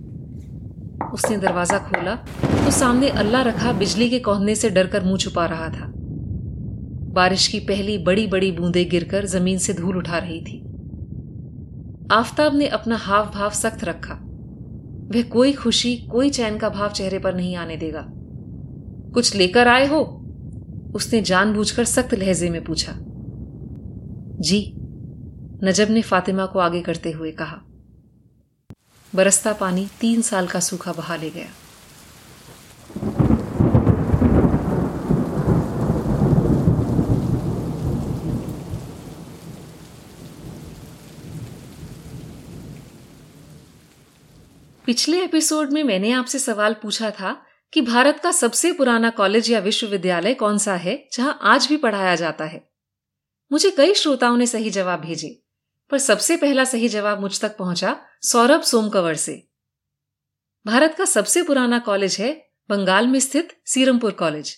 उसने 1.15 1.37
दरवाज़ा 1.39 1.79
खोला 1.79 2.15
तो 2.37 2.71
सामने 2.73 3.09
अल्लाह 3.17 3.43
रखा 3.43 3.73
बिजली 3.73 4.09
के 4.11 4.19
कोहने 4.21 4.55
से 4.55 4.71
डरकर 4.71 5.05
मुँह 5.05 5.19
छुपा 5.19 5.47
रहा 5.47 5.69
था। 5.69 5.87
बारिश 7.15 7.47
की 7.49 7.59
पहली 7.61 7.97
बड़ी 7.99 8.27
बड़ी 8.27 8.51
बूंदें 8.53 8.89
गिरकर 8.91 9.27
ज़मीन 9.27 9.59
से 9.59 9.75
धूल 9.75 9.97
उठा 9.97 10.19
रही 10.19 10.41
थी। 10.41 10.59
आफताब 12.13 12.55
ने 12.55 12.67
अपना 12.69 12.97
हाव 12.97 13.31
भाव 13.35 13.51
सख्त 13.51 13.85
रखा। 13.85 14.15
वह 15.15 15.23
कोई 15.23 15.53
खुशी, 15.53 15.97
कोई 16.11 16.31
चैन 16.31 16.59
का 16.59 16.69
भाव 16.69 16.91
चेहरे 16.91 17.19
पर 17.19 17.35
नहीं 17.35 17.57
आने 17.57 17.77
देगा। 17.77 18.05
कुछ 19.15 19.35
लेकर 19.37 19.69
आए 19.69 19.87
हो? 19.87 20.01
उसने 20.95 21.21
जानबूझकर 21.23 21.85
सख्त 21.85 22.15
लहजे 22.15 22.51
में 22.51 22.65
पूछा। 22.65 22.93
जी, 24.41 24.61
नजब 25.65 25.91
ने 25.91 26.03
फातिमा 26.03 26.47
को 26.47 26.59
आगे 26.59 26.81
करते 26.81 27.11
हुए 27.11 27.31
कहा। 27.33 27.61
बरसता 29.15 29.53
पानी 29.53 29.89
तीन 30.01 30.23
साल 30.23 30.47
का 30.47 30.61
सूखा 30.61 30.93
बहा 30.93 31.17
ले 31.17 31.31
गया। 31.31 31.47
पिछले 44.87 45.25
एपिसोड 45.25 45.71
में 45.71 45.83
मैंने 45.85 46.13
आपसे 46.13 46.39
सवाल 46.39 46.75
पूछा 46.75 47.11
था 47.11 47.47
कि 47.73 47.81
भारत 47.81 48.21
का 48.21 48.31
सबसे 48.33 48.73
पुराना 48.73 49.11
कॉलेज 49.11 49.51
या 49.51 49.59
विश्वविद्यालय 49.59 50.35
कौन 50.35 50.59
सा 50.59 50.75
है, 50.75 51.09
जहाँ 51.13 51.39
आज 51.43 51.67
भी 51.67 51.77
पढ़ाया 51.77 52.15
जाता 52.15 52.45
है। 52.45 52.71
मुझे 53.53 53.71
कई 53.71 53.95
श्रोताओं 53.95 54.37
ने 54.37 54.47
सही 54.47 54.71
जवाब 54.71 55.01
भेजे। 55.01 55.44
पर 55.91 55.99
सबसे 55.99 56.37
पहला 56.37 56.65
सही 56.65 56.89
जवाब 56.89 57.21
मुझ 57.21 57.41
तक 57.41 57.57
पहुँचा 57.57 57.97
सौरभ 58.23 58.63
सोमकवर 58.63 59.15
से। 59.15 59.43
भारत 60.67 60.95
का 60.95 61.05
सबसे 61.05 61.43
पुराना 61.43 61.79
कॉलेज 61.79 62.17
है 62.21 62.33
बंगाल 62.71 63.07
में 63.07 63.19
स्थित 63.21 63.57
सीरमपुर 63.67 64.13
कॉलेज, 64.13 64.57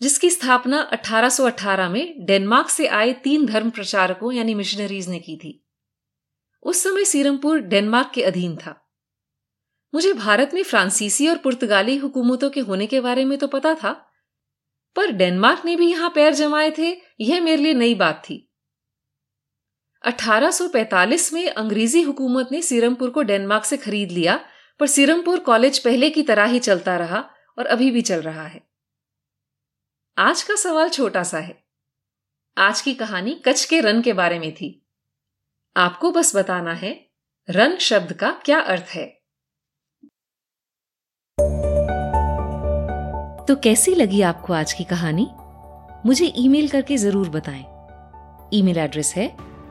जिसकी 0.00 0.30
स्थापना 0.30 0.80
1818 0.92 1.88
में 1.88 2.26
डेनमार्क 2.26 2.68
से 2.68 2.86
आए 2.86 3.12
तीन 3.12 3.46
धर्म 3.46 3.70
प्रचारकों 3.70 4.32
यानी 4.32 4.54
मिशनरीज 4.54 5.08
ने 5.08 5.18
की 5.18 5.36
थी। 5.36 5.64
उस 6.62 6.82
समय 6.82 7.04
सीरमपुर 7.04 7.60
डेनमार्क 7.60 8.10
के 8.14 8.22
अधीन 8.22 8.56
था। 8.56 8.74
मुझे 9.94 10.12
भारत 10.12 10.50
में 10.54 10.62
फ्रांसीसी 10.62 11.28
और 11.28 11.36
पुर्तगाली 11.36 11.96
हुकूमतों 11.96 12.50
के 12.50 12.60
होने 12.60 12.86
के 12.86 13.00
बारे 13.00 13.24
में 13.24 13.38
तो 13.38 13.46
पता 13.46 13.74
था, 13.74 13.92
पर 14.96 15.10
डेनमार्क 15.10 15.64
ने 15.64 15.76
भी 15.76 15.90
यहाँ 15.90 16.10
पैर 16.14 16.34
जमाए 16.34 16.70
थे, 16.78 16.90
यह 17.20 17.40
मेरे 17.40 17.62
लिए 17.62 17.74
नई 17.74 17.94
बात 17.94 18.22
थी। 18.24 18.44
1845 20.04 21.32
में 21.32 21.50
अंग्रेज़ी 21.50 22.02
हुकूमत 22.02 22.48
ने 22.52 22.62
सीरमपुर 22.62 23.10
को 23.10 23.22
डेनमार्क 23.22 23.64
से 23.64 23.76
खरीद 23.76 24.10
लिया, 24.10 24.40
पर 24.80 24.86
सीरमपुर 24.86 25.38
कॉलेज 25.38 25.78
पहले 25.78 26.10
की 26.10 26.22
तरह 26.22 26.44
ही 26.44 26.58
चलता 26.58 26.96
रहा 26.96 27.30
और 27.58 27.66
अभी 27.66 27.90
भी 27.90 28.02
चल 28.02 28.22
रहा 28.22 28.46
है। 28.46 28.68
आज 30.18 30.42
का 30.42 30.54
सवाल 30.54 30.88
छोटा 30.88 31.22
सा 31.22 31.38
है। 31.38 31.64
आज 32.58 32.80
की 32.80 32.94
कहानी 32.94 33.34
कच्छ 33.34 33.64
के 33.64 33.80
रन 33.80 34.02
के 34.02 34.12
बारे 34.12 34.38
में 34.38 34.54
थी। 34.54 34.86
आपको 35.76 36.10
बस 36.10 36.36
बताना 36.36 36.72
है, 36.72 37.10
रन 37.50 37.76
शब्द 37.76 38.12
का 38.12 38.30
क्या 38.44 38.60
अर्थ 38.60 38.84
है? 38.84 39.06
तो 43.44 43.56
कैसी 43.56 43.94
लगी 43.94 44.22
आपको 44.22 44.52
आज 44.52 44.72
की 44.72 44.84
कहानी? 44.84 45.28
मुझे 46.06 46.32
ईमेल 46.36 46.68
करके 46.68 46.96
ज़रूर 46.96 47.28
बताएँ। 47.28 47.64
ईमेल 48.54 48.78
एड्रेस 48.78 49.14
है 49.16 49.47